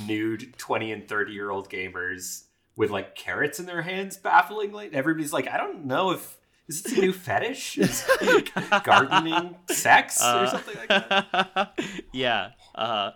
[0.06, 2.44] nude 20 and 30 year old gamers
[2.76, 4.90] with like carrots in their hands bafflingly.
[4.94, 7.78] Everybody's like, I don't know if is this a new fetish?
[7.78, 8.06] Is
[8.84, 11.80] gardening sex uh, or something like that?
[12.14, 12.52] Yeah.
[12.74, 13.12] Uh,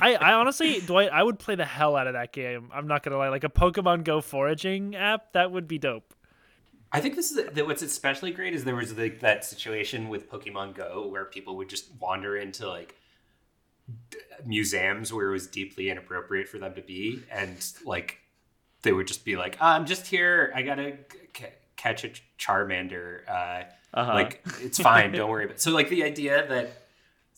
[0.00, 2.70] I, I honestly, Dwight, I would play the hell out of that game.
[2.74, 6.14] I'm not gonna lie, like a Pokemon Go foraging app, that would be dope.
[6.94, 10.76] I think this is what's especially great is there was like that situation with Pokemon
[10.76, 12.94] Go where people would just wander into like
[14.10, 18.20] d- museums where it was deeply inappropriate for them to be, and like
[18.82, 20.52] they would just be like, "I'm just here.
[20.54, 20.98] I gotta
[21.36, 23.28] c- catch a Charmander.
[23.28, 24.14] Uh, uh-huh.
[24.14, 25.10] Like it's fine.
[25.12, 25.62] don't worry about." It.
[25.62, 26.84] So like the idea that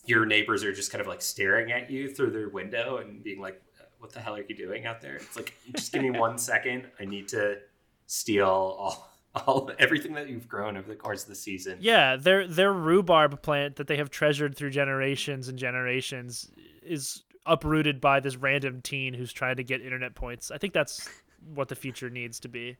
[0.05, 3.41] your neighbors are just kind of like staring at you through their window and being
[3.41, 3.59] like,
[3.97, 6.85] "What the hell are you doing out there?" It's like, just give me one second.
[6.99, 7.57] I need to
[8.05, 11.77] steal all all everything that you've grown over the course of the season.
[11.81, 16.49] Yeah, their their rhubarb plant that they have treasured through generations and generations
[16.83, 20.51] is uprooted by this random teen who's trying to get internet points.
[20.51, 21.09] I think that's
[21.53, 22.77] what the future needs to be.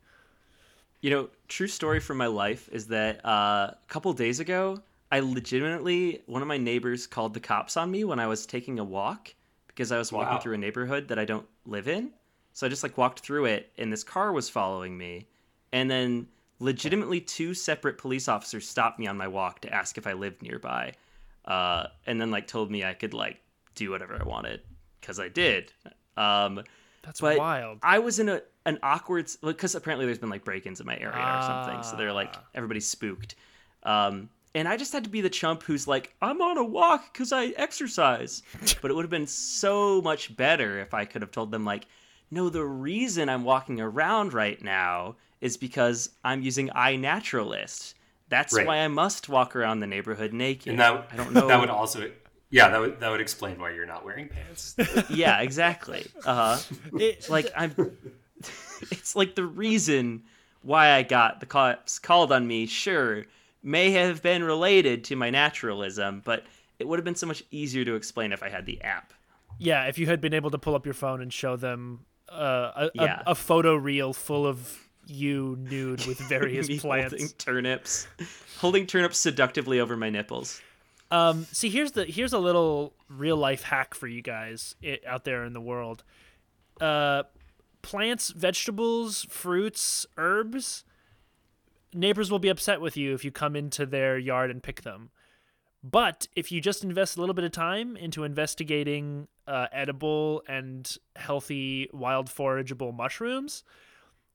[1.01, 4.79] You know, true story from my life is that uh, a couple days ago,
[5.11, 8.79] I legitimately one of my neighbors called the cops on me when I was taking
[8.79, 9.33] a walk
[9.67, 10.39] because I was walking wow.
[10.39, 12.11] through a neighborhood that I don't live in.
[12.53, 15.27] So I just like walked through it and this car was following me.
[15.71, 16.27] And then
[16.59, 20.41] legitimately two separate police officers stopped me on my walk to ask if I lived
[20.41, 20.93] nearby.
[21.45, 23.37] Uh, and then like told me I could like
[23.75, 24.61] do whatever I wanted
[24.99, 25.71] because I did.
[26.17, 26.63] Um,
[27.03, 27.79] That's wild.
[27.83, 31.15] I was in a an awkward because apparently there's been like break-ins in my area
[31.17, 32.43] or something, so they're like ah.
[32.53, 33.35] everybody's spooked.
[33.83, 37.13] Um, and I just had to be the chump who's like, I'm on a walk
[37.13, 38.41] because I exercise.
[38.81, 41.85] but it would have been so much better if I could have told them like,
[42.31, 47.93] no, the reason I'm walking around right now is because I'm using iNaturalist.
[48.29, 48.67] That's right.
[48.67, 50.71] why I must walk around the neighborhood naked.
[50.71, 51.47] And that, I don't know.
[51.47, 52.11] That would also,
[52.49, 54.75] yeah, that would that would explain why you're not wearing pants.
[55.09, 56.05] yeah, exactly.
[56.25, 56.59] Uh,
[56.93, 57.73] it, like I'm.
[58.91, 60.23] It's like the reason
[60.61, 62.65] why I got the cops called on me.
[62.65, 63.25] Sure,
[63.63, 66.43] may have been related to my naturalism, but
[66.79, 69.13] it would have been so much easier to explain if I had the app.
[69.57, 72.71] Yeah, if you had been able to pull up your phone and show them uh,
[72.75, 73.23] a, yeah.
[73.25, 77.13] a, a photo reel full of you nude with various plants.
[77.13, 78.07] Holding turnips,
[78.57, 80.61] holding turnips seductively over my nipples.
[81.09, 85.23] Um, see, here's the here's a little real life hack for you guys it, out
[85.23, 86.03] there in the world.
[86.81, 87.23] Uh,
[87.81, 90.83] plants, vegetables, fruits, herbs.
[91.93, 95.09] Neighbors will be upset with you if you come into their yard and pick them.
[95.83, 100.97] But if you just invest a little bit of time into investigating uh, edible and
[101.15, 103.63] healthy wild forageable mushrooms,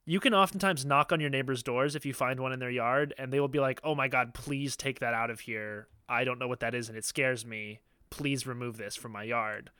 [0.04, 3.14] you can oftentimes knock on your neighbor's doors if you find one in their yard
[3.18, 5.88] and they will be like oh my god please take that out of here.
[6.08, 7.80] I don't know what that is and it scares me.
[8.10, 9.70] Please remove this from my yard.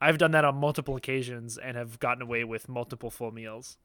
[0.00, 3.76] I've done that on multiple occasions and have gotten away with multiple full meals.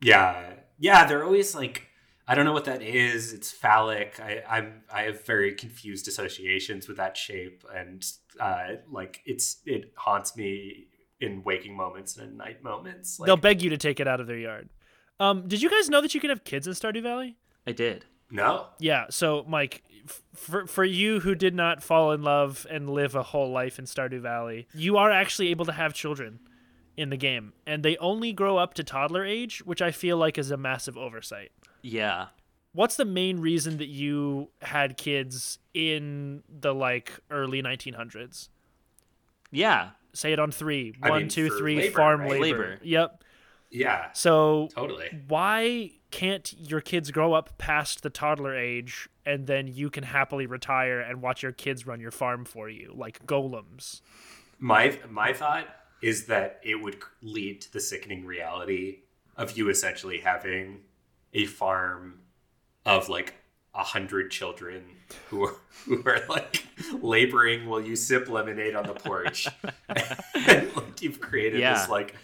[0.00, 0.54] Yeah.
[0.78, 1.88] Yeah they're always like
[2.26, 3.32] i don't know what that is.
[3.32, 4.18] It's phallic.
[4.18, 8.04] I i'm i have very confused associations with that shape and
[8.40, 10.88] uh like it's it haunts me
[11.20, 13.18] in waking moments and in night moments.
[13.18, 14.68] Like, They'll beg you to take it out of their yard.
[15.20, 17.36] Um, did you guys know that you can have kids in Stardew Valley?
[17.66, 18.04] I did.
[18.30, 18.66] No.
[18.78, 19.06] Yeah.
[19.10, 23.22] So, Mike, f- for for you who did not fall in love and live a
[23.22, 26.40] whole life in Stardew Valley, you are actually able to have children
[26.96, 30.36] in the game, and they only grow up to toddler age, which I feel like
[30.38, 31.52] is a massive oversight.
[31.82, 32.26] Yeah.
[32.72, 38.48] What's the main reason that you had kids in the like early 1900s?
[39.52, 40.94] Yeah, Say it on three.
[41.02, 41.76] I One, mean, two, three.
[41.76, 42.30] Labor, farm right?
[42.30, 42.42] labor.
[42.42, 42.78] labor.
[42.82, 43.24] Yep.
[43.70, 44.06] Yeah.
[44.12, 45.08] So totally.
[45.28, 50.46] Why can't your kids grow up past the toddler age and then you can happily
[50.46, 54.00] retire and watch your kids run your farm for you like golems?
[54.60, 55.66] My my thought
[56.00, 58.98] is that it would lead to the sickening reality
[59.36, 60.82] of you essentially having
[61.32, 62.20] a farm
[62.86, 63.34] of like
[63.74, 64.84] a hundred children
[65.28, 65.56] who are,
[65.86, 66.64] who are like
[67.00, 69.48] laboring while you sip lemonade on the porch.
[70.34, 71.74] and like you've created yeah.
[71.74, 72.14] this like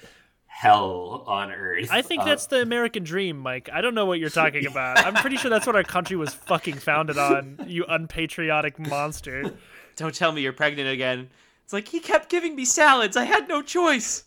[0.46, 1.88] hell on earth.
[1.90, 3.68] I think uh, that's the American dream, Mike.
[3.72, 5.05] I don't know what you're talking about.
[5.05, 9.55] I'm pretty sure that's what our country was fucking founded on, you unpatriotic monster.
[9.96, 11.30] Don't tell me you're pregnant again.
[11.64, 13.16] It's like he kept giving me salads.
[13.16, 14.24] I had no choice.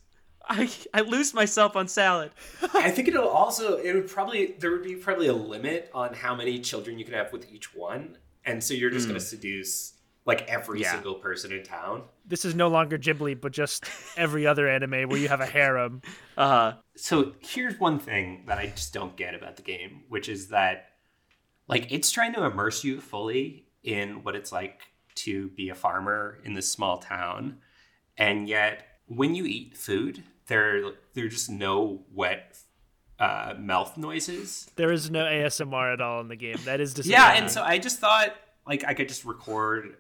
[0.48, 2.32] I I lose myself on salad.
[2.74, 6.36] I think it'll also it would probably there would be probably a limit on how
[6.36, 9.12] many children you can have with each one, and so you're just mm.
[9.12, 9.94] going to seduce
[10.26, 10.92] like every yeah.
[10.94, 12.04] single person in town.
[12.26, 13.86] This is no longer Ghibli, but just
[14.18, 16.02] every other anime where you have a harem.
[16.36, 16.74] Uh.
[16.96, 20.88] So here's one thing that I just don't get about the game, which is that
[21.68, 24.82] like it's trying to immerse you fully in what it's like
[25.16, 27.60] to be a farmer in this small town,
[28.18, 32.58] and yet when you eat food there there are just no wet
[33.20, 34.70] uh, mouth noises.
[34.76, 36.58] There is no ASMR at all in the game.
[36.66, 37.14] That is disgusting.
[37.14, 38.36] Yeah, and so I just thought
[38.68, 39.98] like I could just record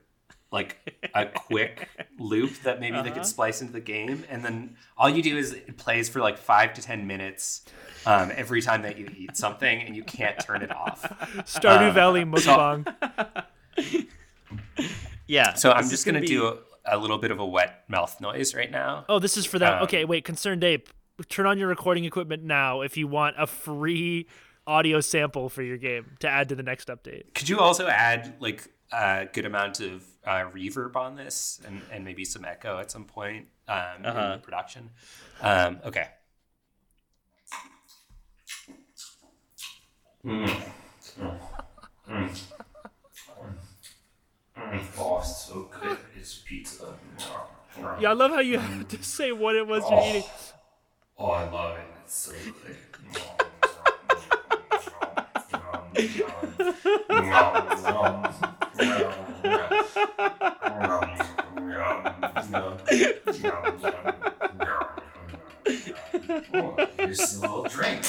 [0.51, 0.77] like
[1.15, 1.89] a quick
[2.19, 3.03] loop that maybe uh-huh.
[3.03, 3.27] they could uh-huh.
[3.27, 6.73] splice into the game, and then all you do is it plays for like five
[6.73, 7.65] to ten minutes
[8.05, 11.01] um, every time that you eat something, and you can't turn it off.
[11.45, 12.85] Stardew um, Valley mukbang.
[13.77, 14.83] So,
[15.27, 15.53] yeah.
[15.53, 16.35] So I'm just gonna, gonna be...
[16.35, 19.05] do a, a, little bit of a wet mouth noise right now.
[19.09, 19.77] Oh, this is for that.
[19.77, 20.25] Um, okay, wait.
[20.25, 20.87] ConcernedApe,
[21.29, 24.27] turn on your recording equipment now if you want a free
[24.65, 27.33] audio sample for your game to add to the next update.
[27.33, 32.05] Could you also add like a good amount of uh, reverb on this and, and
[32.05, 34.33] maybe some echo at some point um, uh-huh.
[34.35, 34.89] in production?
[35.41, 36.07] Um, okay.
[40.25, 40.47] Mm.
[42.09, 42.39] Mm.
[44.57, 44.83] Mm.
[44.97, 45.97] Oh, so good.
[46.23, 46.95] It's pizza.
[47.99, 49.03] Yeah, I love how you have to mm.
[49.03, 49.89] say what it was oh.
[49.89, 50.29] you're eating.
[51.17, 51.83] Oh, I love it.
[52.05, 52.31] It's so
[52.63, 52.77] good.
[66.53, 68.01] oh, here's a little drink.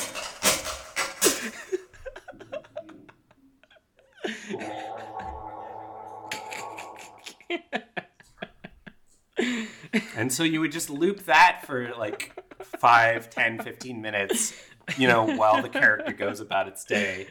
[10.17, 12.33] And so you would just loop that for like
[12.63, 14.55] 5 10 15 minutes
[14.97, 17.29] you know while the character goes about its day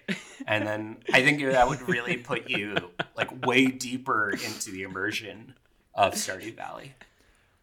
[0.47, 2.75] and then i think that would really put you
[3.15, 5.53] like way deeper into the immersion
[5.93, 6.93] of stardew valley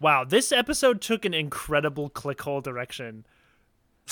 [0.01, 3.27] wow this episode took an incredible clickhole direction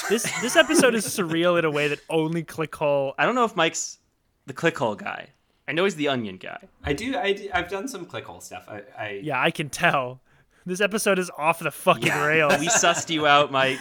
[0.09, 3.55] this this episode is surreal in a way that only clickhole i don't know if
[3.57, 3.99] mike's
[4.47, 5.28] the clickhole guy
[5.68, 6.66] I know he's the onion guy.
[6.82, 7.14] I do.
[7.14, 8.66] I do, I've done some clickhole stuff.
[8.68, 10.22] I, I yeah, I can tell.
[10.69, 12.27] This episode is off the fucking yeah.
[12.27, 12.61] rails.
[12.61, 13.79] we sussed you out, Mike.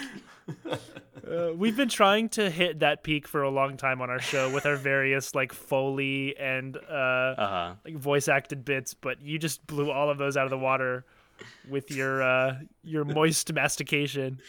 [1.27, 4.49] Uh, we've been trying to hit that peak for a long time on our show
[4.49, 7.73] with our various like foley and uh, uh-huh.
[7.83, 11.03] like voice acted bits, but you just blew all of those out of the water
[11.69, 14.39] with your uh, your moist mastication.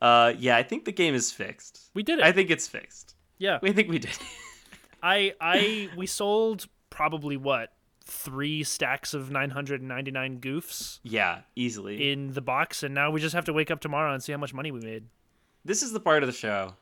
[0.00, 1.90] Uh, yeah, I think the game is fixed.
[1.94, 2.24] We did it.
[2.24, 3.16] I think it's fixed.
[3.38, 4.16] Yeah, we think we did.
[5.02, 7.72] I I we sold probably what
[8.06, 11.00] three stacks of 999 goofs.
[11.02, 12.12] Yeah, easily.
[12.12, 14.38] In the box, and now we just have to wake up tomorrow and see how
[14.38, 15.04] much money we made.
[15.64, 16.74] This is the part of the show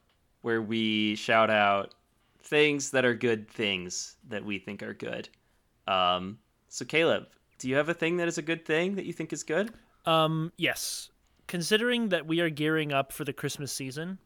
[0.42, 1.94] where we shout out
[2.42, 5.28] things that are good things that we think are good.
[5.86, 9.12] Um, so, Caleb, do you have a thing that is a good thing that you
[9.12, 9.72] think is good?
[10.04, 11.10] Um, yes.
[11.46, 14.18] Considering that we are gearing up for the Christmas season,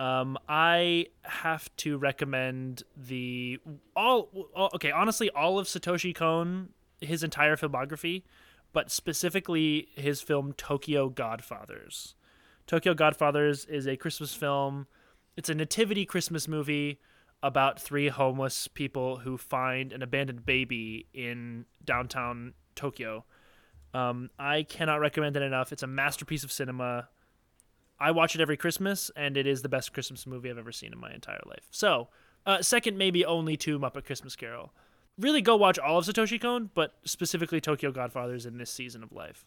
[0.00, 3.58] um, I have to recommend the
[3.94, 4.70] all, all.
[4.74, 6.70] Okay, honestly, all of Satoshi Kon,
[7.02, 8.22] his entire filmography,
[8.72, 12.14] but specifically his film Tokyo Godfathers.
[12.66, 14.86] Tokyo Godfathers is a Christmas film.
[15.36, 16.98] It's a nativity Christmas movie
[17.42, 23.26] about three homeless people who find an abandoned baby in downtown Tokyo.
[23.92, 25.72] Um, I cannot recommend it enough.
[25.72, 27.10] It's a masterpiece of cinema.
[28.00, 30.92] I watch it every Christmas, and it is the best Christmas movie I've ever seen
[30.92, 31.66] in my entire life.
[31.70, 32.08] So,
[32.46, 34.72] uh, second, maybe only to Muppet Christmas Carol.
[35.18, 39.12] Really go watch all of Satoshi Kon, but specifically Tokyo Godfathers in this season of
[39.12, 39.44] life.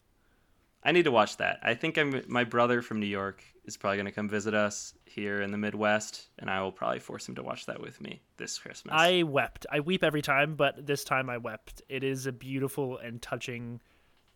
[0.84, 1.58] I need to watch that.
[1.62, 4.94] I think I'm my brother from New York is probably going to come visit us
[5.06, 8.20] here in the Midwest, and I will probably force him to watch that with me
[8.36, 8.94] this Christmas.
[8.94, 9.66] I wept.
[9.72, 11.80] I weep every time, but this time I wept.
[11.88, 13.80] It is a beautiful and touching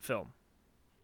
[0.01, 0.33] film.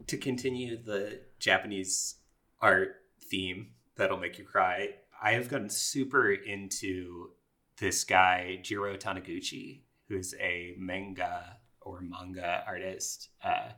[0.06, 2.16] To continue the Japanese
[2.60, 4.90] art theme that'll make you cry.
[5.22, 7.30] I have gotten super into
[7.78, 13.70] this guy Jiro Taniguchi, who's a manga or manga artist uh,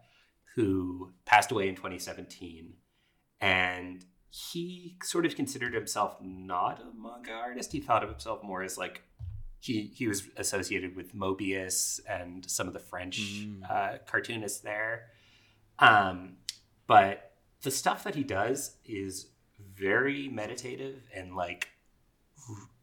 [0.55, 2.75] who passed away in 2017,
[3.41, 7.73] and he sort of considered himself not a manga artist.
[7.73, 9.03] He thought of himself more as like
[9.61, 13.71] he he was associated with Moebius and some of the French mm.
[13.71, 15.11] uh, cartoonists there.
[15.79, 16.37] Um,
[16.87, 17.33] but
[17.63, 19.31] the stuff that he does is
[19.75, 21.69] very meditative and like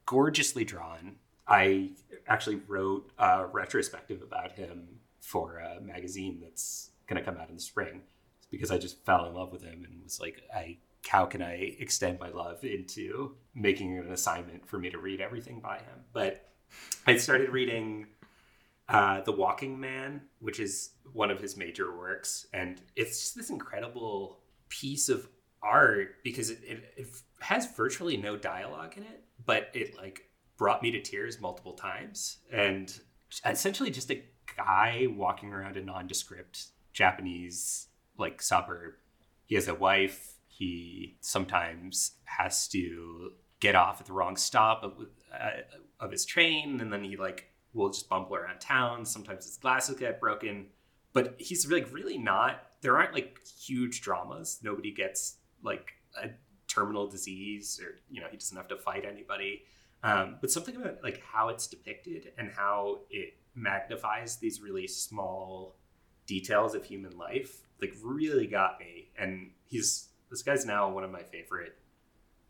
[0.05, 1.15] gorgeously drawn.
[1.47, 1.91] I
[2.28, 7.55] actually wrote a retrospective about him for a magazine that's going to come out in
[7.55, 8.01] the spring
[8.49, 11.76] because I just fell in love with him and was like, I how can I
[11.80, 16.05] extend my love into making an assignment for me to read everything by him?
[16.13, 16.49] But
[17.05, 18.07] I started reading
[18.88, 23.49] uh, The Walking Man, which is one of his major works, and it's just this
[23.49, 25.28] incredible piece of
[25.64, 27.07] art because it, it, it
[27.39, 32.38] has virtually no dialogue in it, but it like brought me to tears multiple times.
[32.51, 32.93] And
[33.45, 34.24] essentially just a
[34.57, 37.88] guy walking around a nondescript Japanese
[38.18, 38.93] like suburb.
[39.45, 40.36] He has a wife.
[40.47, 44.93] He sometimes has to get off at the wrong stop of,
[45.34, 45.49] uh,
[45.99, 49.05] of his train, and then he like will just bumble around town.
[49.05, 50.68] Sometimes his glasses get broken.
[51.14, 52.64] but he's like really not.
[52.82, 54.59] There aren't like huge dramas.
[54.61, 56.30] Nobody gets like a
[56.68, 59.64] terminal disease, or you know, he doesn't have to fight anybody.
[60.03, 65.76] Um, but something about like how it's depicted and how it magnifies these really small
[66.26, 69.09] details of human life, like really got me.
[69.18, 71.76] And he's this guy's now one of my favorite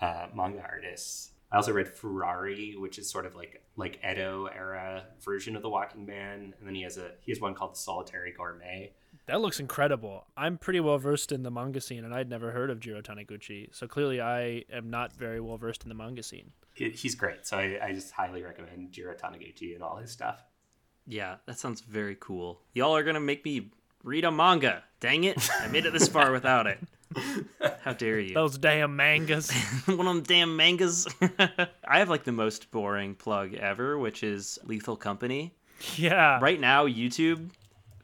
[0.02, 1.32] uh, manga artists.
[1.52, 5.70] I also read Furari, which is sort of like like Edo era version of the
[5.70, 8.94] Walking Man, and then he has a he has one called the Solitary Gourmet.
[9.26, 10.26] That looks incredible.
[10.36, 13.74] I'm pretty well versed in the manga scene, and I'd never heard of Jiro Taniguchi.
[13.74, 16.52] So clearly, I am not very well versed in the manga scene.
[16.74, 20.44] He, he's great, so I, I just highly recommend Jiro Taniguchi and all his stuff.
[21.08, 22.62] Yeah, that sounds very cool.
[22.74, 23.72] Y'all are gonna make me
[24.04, 24.84] read a manga.
[25.00, 25.50] Dang it!
[25.62, 26.80] I made it this far without it.
[27.82, 28.34] How dare you?
[28.34, 29.52] Those damn mangas.
[29.86, 31.08] One of them damn mangas.
[31.22, 35.54] I have like the most boring plug ever, which is Lethal Company.
[35.96, 36.40] Yeah.
[36.42, 37.50] Right now, YouTube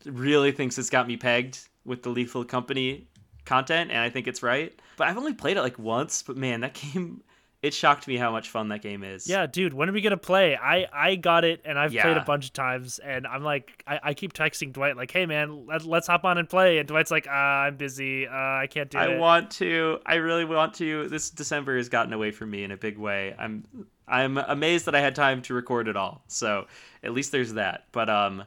[0.05, 3.07] really thinks it's got me pegged with the Lethal Company
[3.45, 4.79] content, and I think it's right.
[4.97, 7.23] But I've only played it like once, but man, that game
[7.61, 9.27] it shocked me how much fun that game is.
[9.27, 10.55] Yeah, dude, when are we gonna play?
[10.55, 12.03] I I got it and I've yeah.
[12.03, 15.25] played a bunch of times, and I'm like, I, I keep texting Dwight like, hey
[15.25, 18.67] man, let, let's hop on and play, and Dwight's like, uh, I'm busy, uh, I
[18.69, 19.15] can't do I it.
[19.15, 21.09] I want to, I really want to.
[21.09, 23.35] This December has gotten away from me in a big way.
[23.37, 23.65] I'm
[24.07, 26.23] I'm amazed that I had time to record it all.
[26.27, 26.65] So
[27.03, 27.85] at least there's that.
[27.91, 28.43] But um,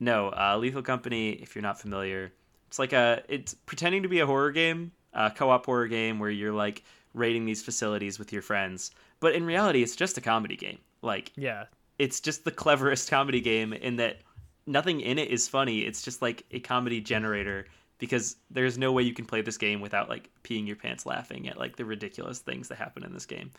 [0.00, 1.30] no, uh, Lethal Company.
[1.30, 2.32] If you're not familiar,
[2.66, 6.30] it's like a it's pretending to be a horror game, a co-op horror game where
[6.30, 6.84] you're like
[7.14, 8.90] raiding these facilities with your friends.
[9.20, 10.78] But in reality, it's just a comedy game.
[11.02, 11.64] Like, yeah,
[11.98, 14.18] it's just the cleverest comedy game in that
[14.66, 15.80] nothing in it is funny.
[15.80, 17.66] It's just like a comedy generator
[17.98, 21.48] because there's no way you can play this game without like peeing your pants laughing
[21.48, 23.50] at like the ridiculous things that happen in this game.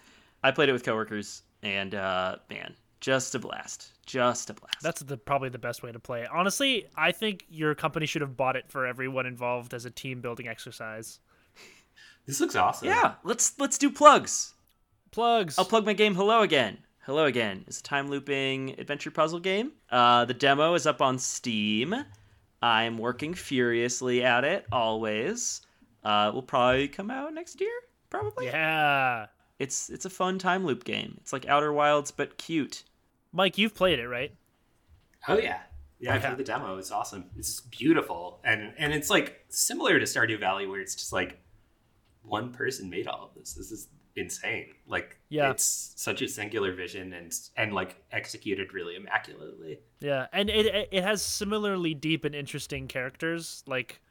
[0.43, 3.93] I played it with coworkers and uh man, just a blast.
[4.05, 4.81] Just a blast.
[4.81, 6.29] That's the probably the best way to play it.
[6.33, 10.21] Honestly, I think your company should have bought it for everyone involved as a team
[10.21, 11.19] building exercise.
[12.25, 12.87] This looks awesome.
[12.87, 14.53] Yeah, let's let's do plugs.
[15.11, 15.57] Plugs.
[15.57, 16.77] I'll plug my game Hello Again.
[16.99, 19.71] Hello Again is a time looping adventure puzzle game.
[19.89, 21.95] Uh, the demo is up on Steam.
[22.61, 25.61] I'm working furiously at it always.
[26.03, 27.71] Uh, will probably come out next year,
[28.09, 28.45] probably.
[28.45, 29.27] Yeah.
[29.57, 31.15] It's it's a fun time loop game.
[31.21, 32.83] It's like Outer Wilds but cute.
[33.31, 34.33] Mike, you've played it, right?
[35.27, 35.59] Oh yeah.
[35.99, 36.77] Yeah, I've heard the demo.
[36.77, 37.25] It's awesome.
[37.37, 38.39] It's beautiful.
[38.43, 41.39] And and it's like similar to Stardew Valley where it's just like
[42.21, 43.53] one person made all of this.
[43.53, 44.67] This is insane.
[44.87, 49.79] Like, yeah, it's such a singular vision and and like executed really immaculately.
[49.99, 53.63] Yeah, and it it has similarly deep and interesting characters.
[53.67, 54.01] Like,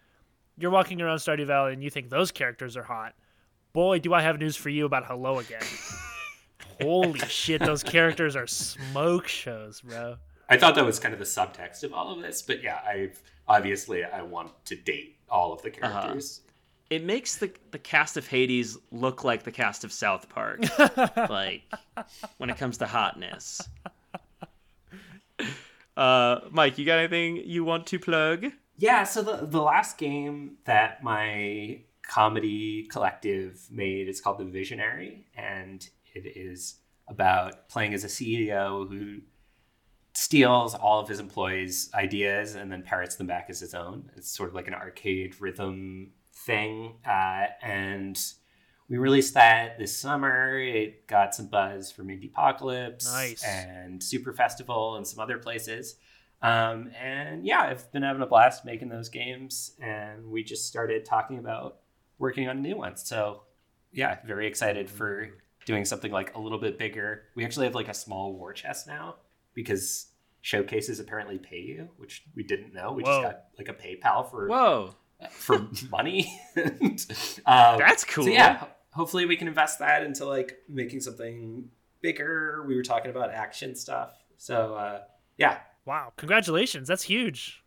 [0.58, 3.14] you're walking around Stardew Valley and you think those characters are hot.
[3.72, 5.62] Boy, do I have news for you about Hello Again.
[6.80, 10.16] Holy shit, those characters are smoke shows, bro.
[10.48, 13.10] I thought that was kind of the subtext of all of this, but yeah, I
[13.46, 16.00] obviously I want to date all of the uh-huh.
[16.00, 16.40] characters.
[16.40, 16.44] Uh-huh
[16.90, 20.60] it makes the the cast of Hades look like the cast of South Park.
[21.28, 21.62] like
[22.38, 23.60] when it comes to hotness.
[25.96, 28.46] Uh, Mike, you got anything you want to plug?
[28.76, 35.26] Yeah, so the the last game that my comedy collective made is called The Visionary,
[35.36, 35.86] and
[36.26, 36.76] it is
[37.08, 39.20] about playing as a CEO who
[40.14, 44.10] steals all of his employees' ideas and then parrots them back as his own.
[44.16, 48.20] It's sort of like an arcade rhythm thing, uh, and
[48.88, 50.58] we released that this summer.
[50.58, 53.44] It got some buzz from Indiepocalypse nice.
[53.44, 55.96] and Super Festival and some other places.
[56.40, 61.04] Um, and yeah, I've been having a blast making those games, and we just started
[61.04, 61.78] talking about
[62.18, 63.02] working on new ones.
[63.06, 63.42] So
[63.92, 65.30] yeah, very excited for
[65.68, 67.24] doing something like a little bit bigger.
[67.34, 69.16] We actually have like a small war chest now
[69.52, 70.06] because
[70.40, 72.92] showcases apparently pay you, which we didn't know.
[72.92, 73.20] We Whoa.
[73.20, 74.94] just got like a PayPal for Whoa
[75.30, 76.40] for money.
[76.56, 76.72] and,
[77.46, 78.24] um, That's cool.
[78.24, 81.68] So yeah, hopefully we can invest that into like making something
[82.00, 82.64] bigger.
[82.66, 84.14] We were talking about action stuff.
[84.38, 85.02] So uh,
[85.36, 85.58] yeah.
[85.84, 86.14] Wow!
[86.16, 86.88] Congratulations.
[86.88, 87.62] That's huge.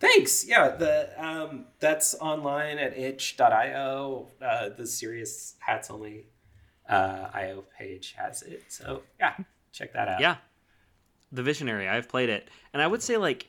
[0.00, 0.46] Thanks.
[0.46, 4.28] Yeah, the um, that's online at itch.io.
[4.44, 6.26] Uh, the serious hats only
[6.92, 8.64] uh, IO page has it.
[8.68, 9.34] So yeah,
[9.72, 10.20] check that out.
[10.20, 10.36] Yeah,
[11.30, 11.88] the Visionary.
[11.88, 13.48] I've played it, and I would say like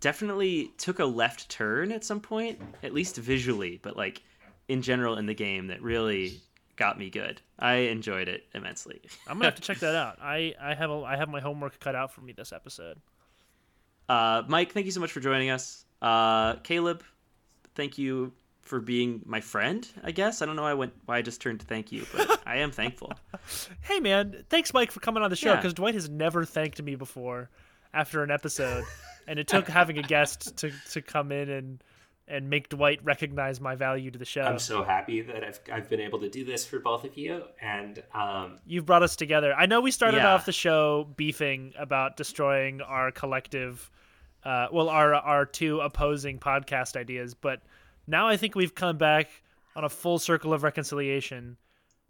[0.00, 4.22] definitely took a left turn at some point, at least visually, but like
[4.68, 6.40] in general in the game that really
[6.76, 7.40] got me good.
[7.58, 9.00] I enjoyed it immensely.
[9.26, 10.18] I'm gonna have to check that out.
[10.22, 12.98] I I have a I have my homework cut out for me this episode.
[14.08, 15.84] Uh, Mike, thank you so much for joining us.
[16.00, 17.02] Uh, Caleb,
[17.74, 18.32] thank you
[18.68, 19.88] for being my friend.
[20.04, 22.06] I guess I don't know why I went why I just turned to thank you,
[22.14, 23.12] but I am thankful.
[23.80, 25.76] Hey man, thanks Mike for coming on the show because yeah.
[25.76, 27.48] Dwight has never thanked me before
[27.94, 28.84] after an episode,
[29.26, 31.82] and it took having a guest to to come in and
[32.26, 34.42] and make Dwight recognize my value to the show.
[34.42, 37.44] I'm so happy that I've I've been able to do this for both of you,
[37.62, 39.54] and um, you've brought us together.
[39.54, 40.34] I know we started Yeah.
[40.34, 43.90] off the show beefing about destroying our collective,
[44.44, 47.62] uh, well, our our two opposing podcast ideas, but
[48.08, 49.28] now I think we've come back
[49.76, 51.56] on a full circle of reconciliation,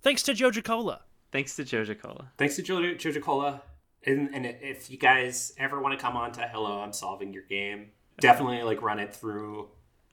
[0.00, 1.02] thanks to Joja Cola.
[1.30, 2.30] Thanks to Joja Cola.
[2.38, 3.60] thanks to Joja, Joja Cola.
[4.06, 7.42] And, and if you guys ever want to come on to Hello, I'm solving your
[7.42, 7.90] game,
[8.20, 9.68] definitely like run it through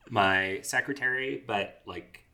[0.10, 2.25] my secretary, but like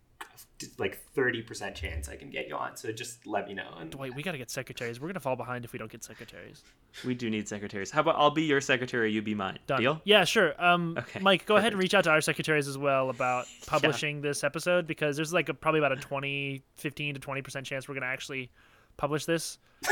[0.77, 2.77] like 30% chance I can get you on.
[2.77, 3.73] So just let me know.
[3.79, 4.99] And Dwight, we got to get secretaries.
[4.99, 6.63] We're gonna fall behind if we don't get secretaries.
[7.05, 7.89] We do need secretaries.
[7.91, 9.57] How about I'll be your secretary, you be mine.
[9.67, 9.81] Done.
[9.81, 10.01] Deal?
[10.03, 10.53] Yeah, sure.
[10.63, 14.21] Um, Okay, Mike, go ahead and reach out to our secretaries as well about publishing
[14.21, 17.95] this episode because there's like a, probably about a 20, 15 to 20% chance we're
[17.95, 18.51] going to actually
[18.97, 19.57] publish this.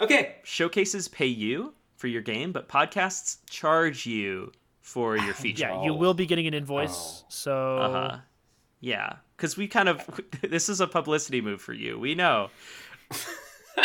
[0.00, 5.68] okay, Showcases pay you for your game, but podcasts charge you for your feature.
[5.68, 5.96] Yeah, you Oh.
[5.96, 7.24] will be getting an invoice.
[7.28, 8.18] So Uh-huh.
[8.80, 11.98] Yeah, because we kind of this is a publicity move for you.
[11.98, 12.50] We know.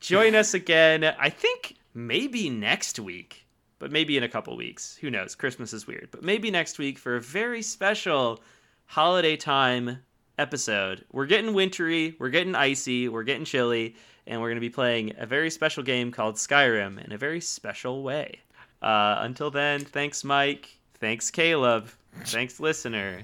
[0.00, 1.04] Join us again.
[1.04, 3.46] I think maybe next week,
[3.78, 4.96] but maybe in a couple weeks.
[4.96, 5.34] Who knows?
[5.34, 8.40] Christmas is weird, but maybe next week for a very special
[8.86, 9.98] holiday time
[10.38, 11.04] episode.
[11.12, 13.94] We're getting wintry, we're getting icy, we're getting chilly,
[14.26, 17.40] and we're going to be playing a very special game called Skyrim in a very
[17.40, 18.40] special way.
[18.80, 20.78] Uh, until then, thanks, Mike.
[20.98, 21.90] Thanks, Caleb.
[22.24, 23.22] Thanks, listener.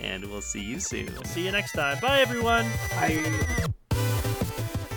[0.00, 1.24] And we'll see you soon.
[1.24, 1.98] see you next time.
[2.00, 2.66] Bye, everyone.
[2.92, 3.44] I.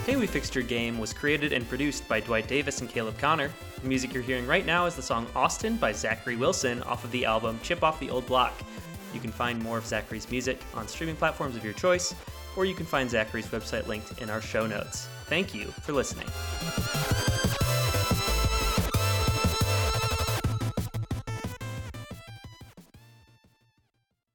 [0.05, 3.51] Hey We Fixed Your Game was created and produced by Dwight Davis and Caleb Connor.
[3.81, 7.11] The music you're hearing right now is the song Austin by Zackery Wilson off of
[7.11, 8.53] the album Chip Off the Old Block.
[9.13, 12.15] You can find more of Zackery's music on streaming platforms of your choice,
[12.55, 15.07] or you can find Zackery's website linked in our show notes.
[15.27, 16.27] Thank you for listening.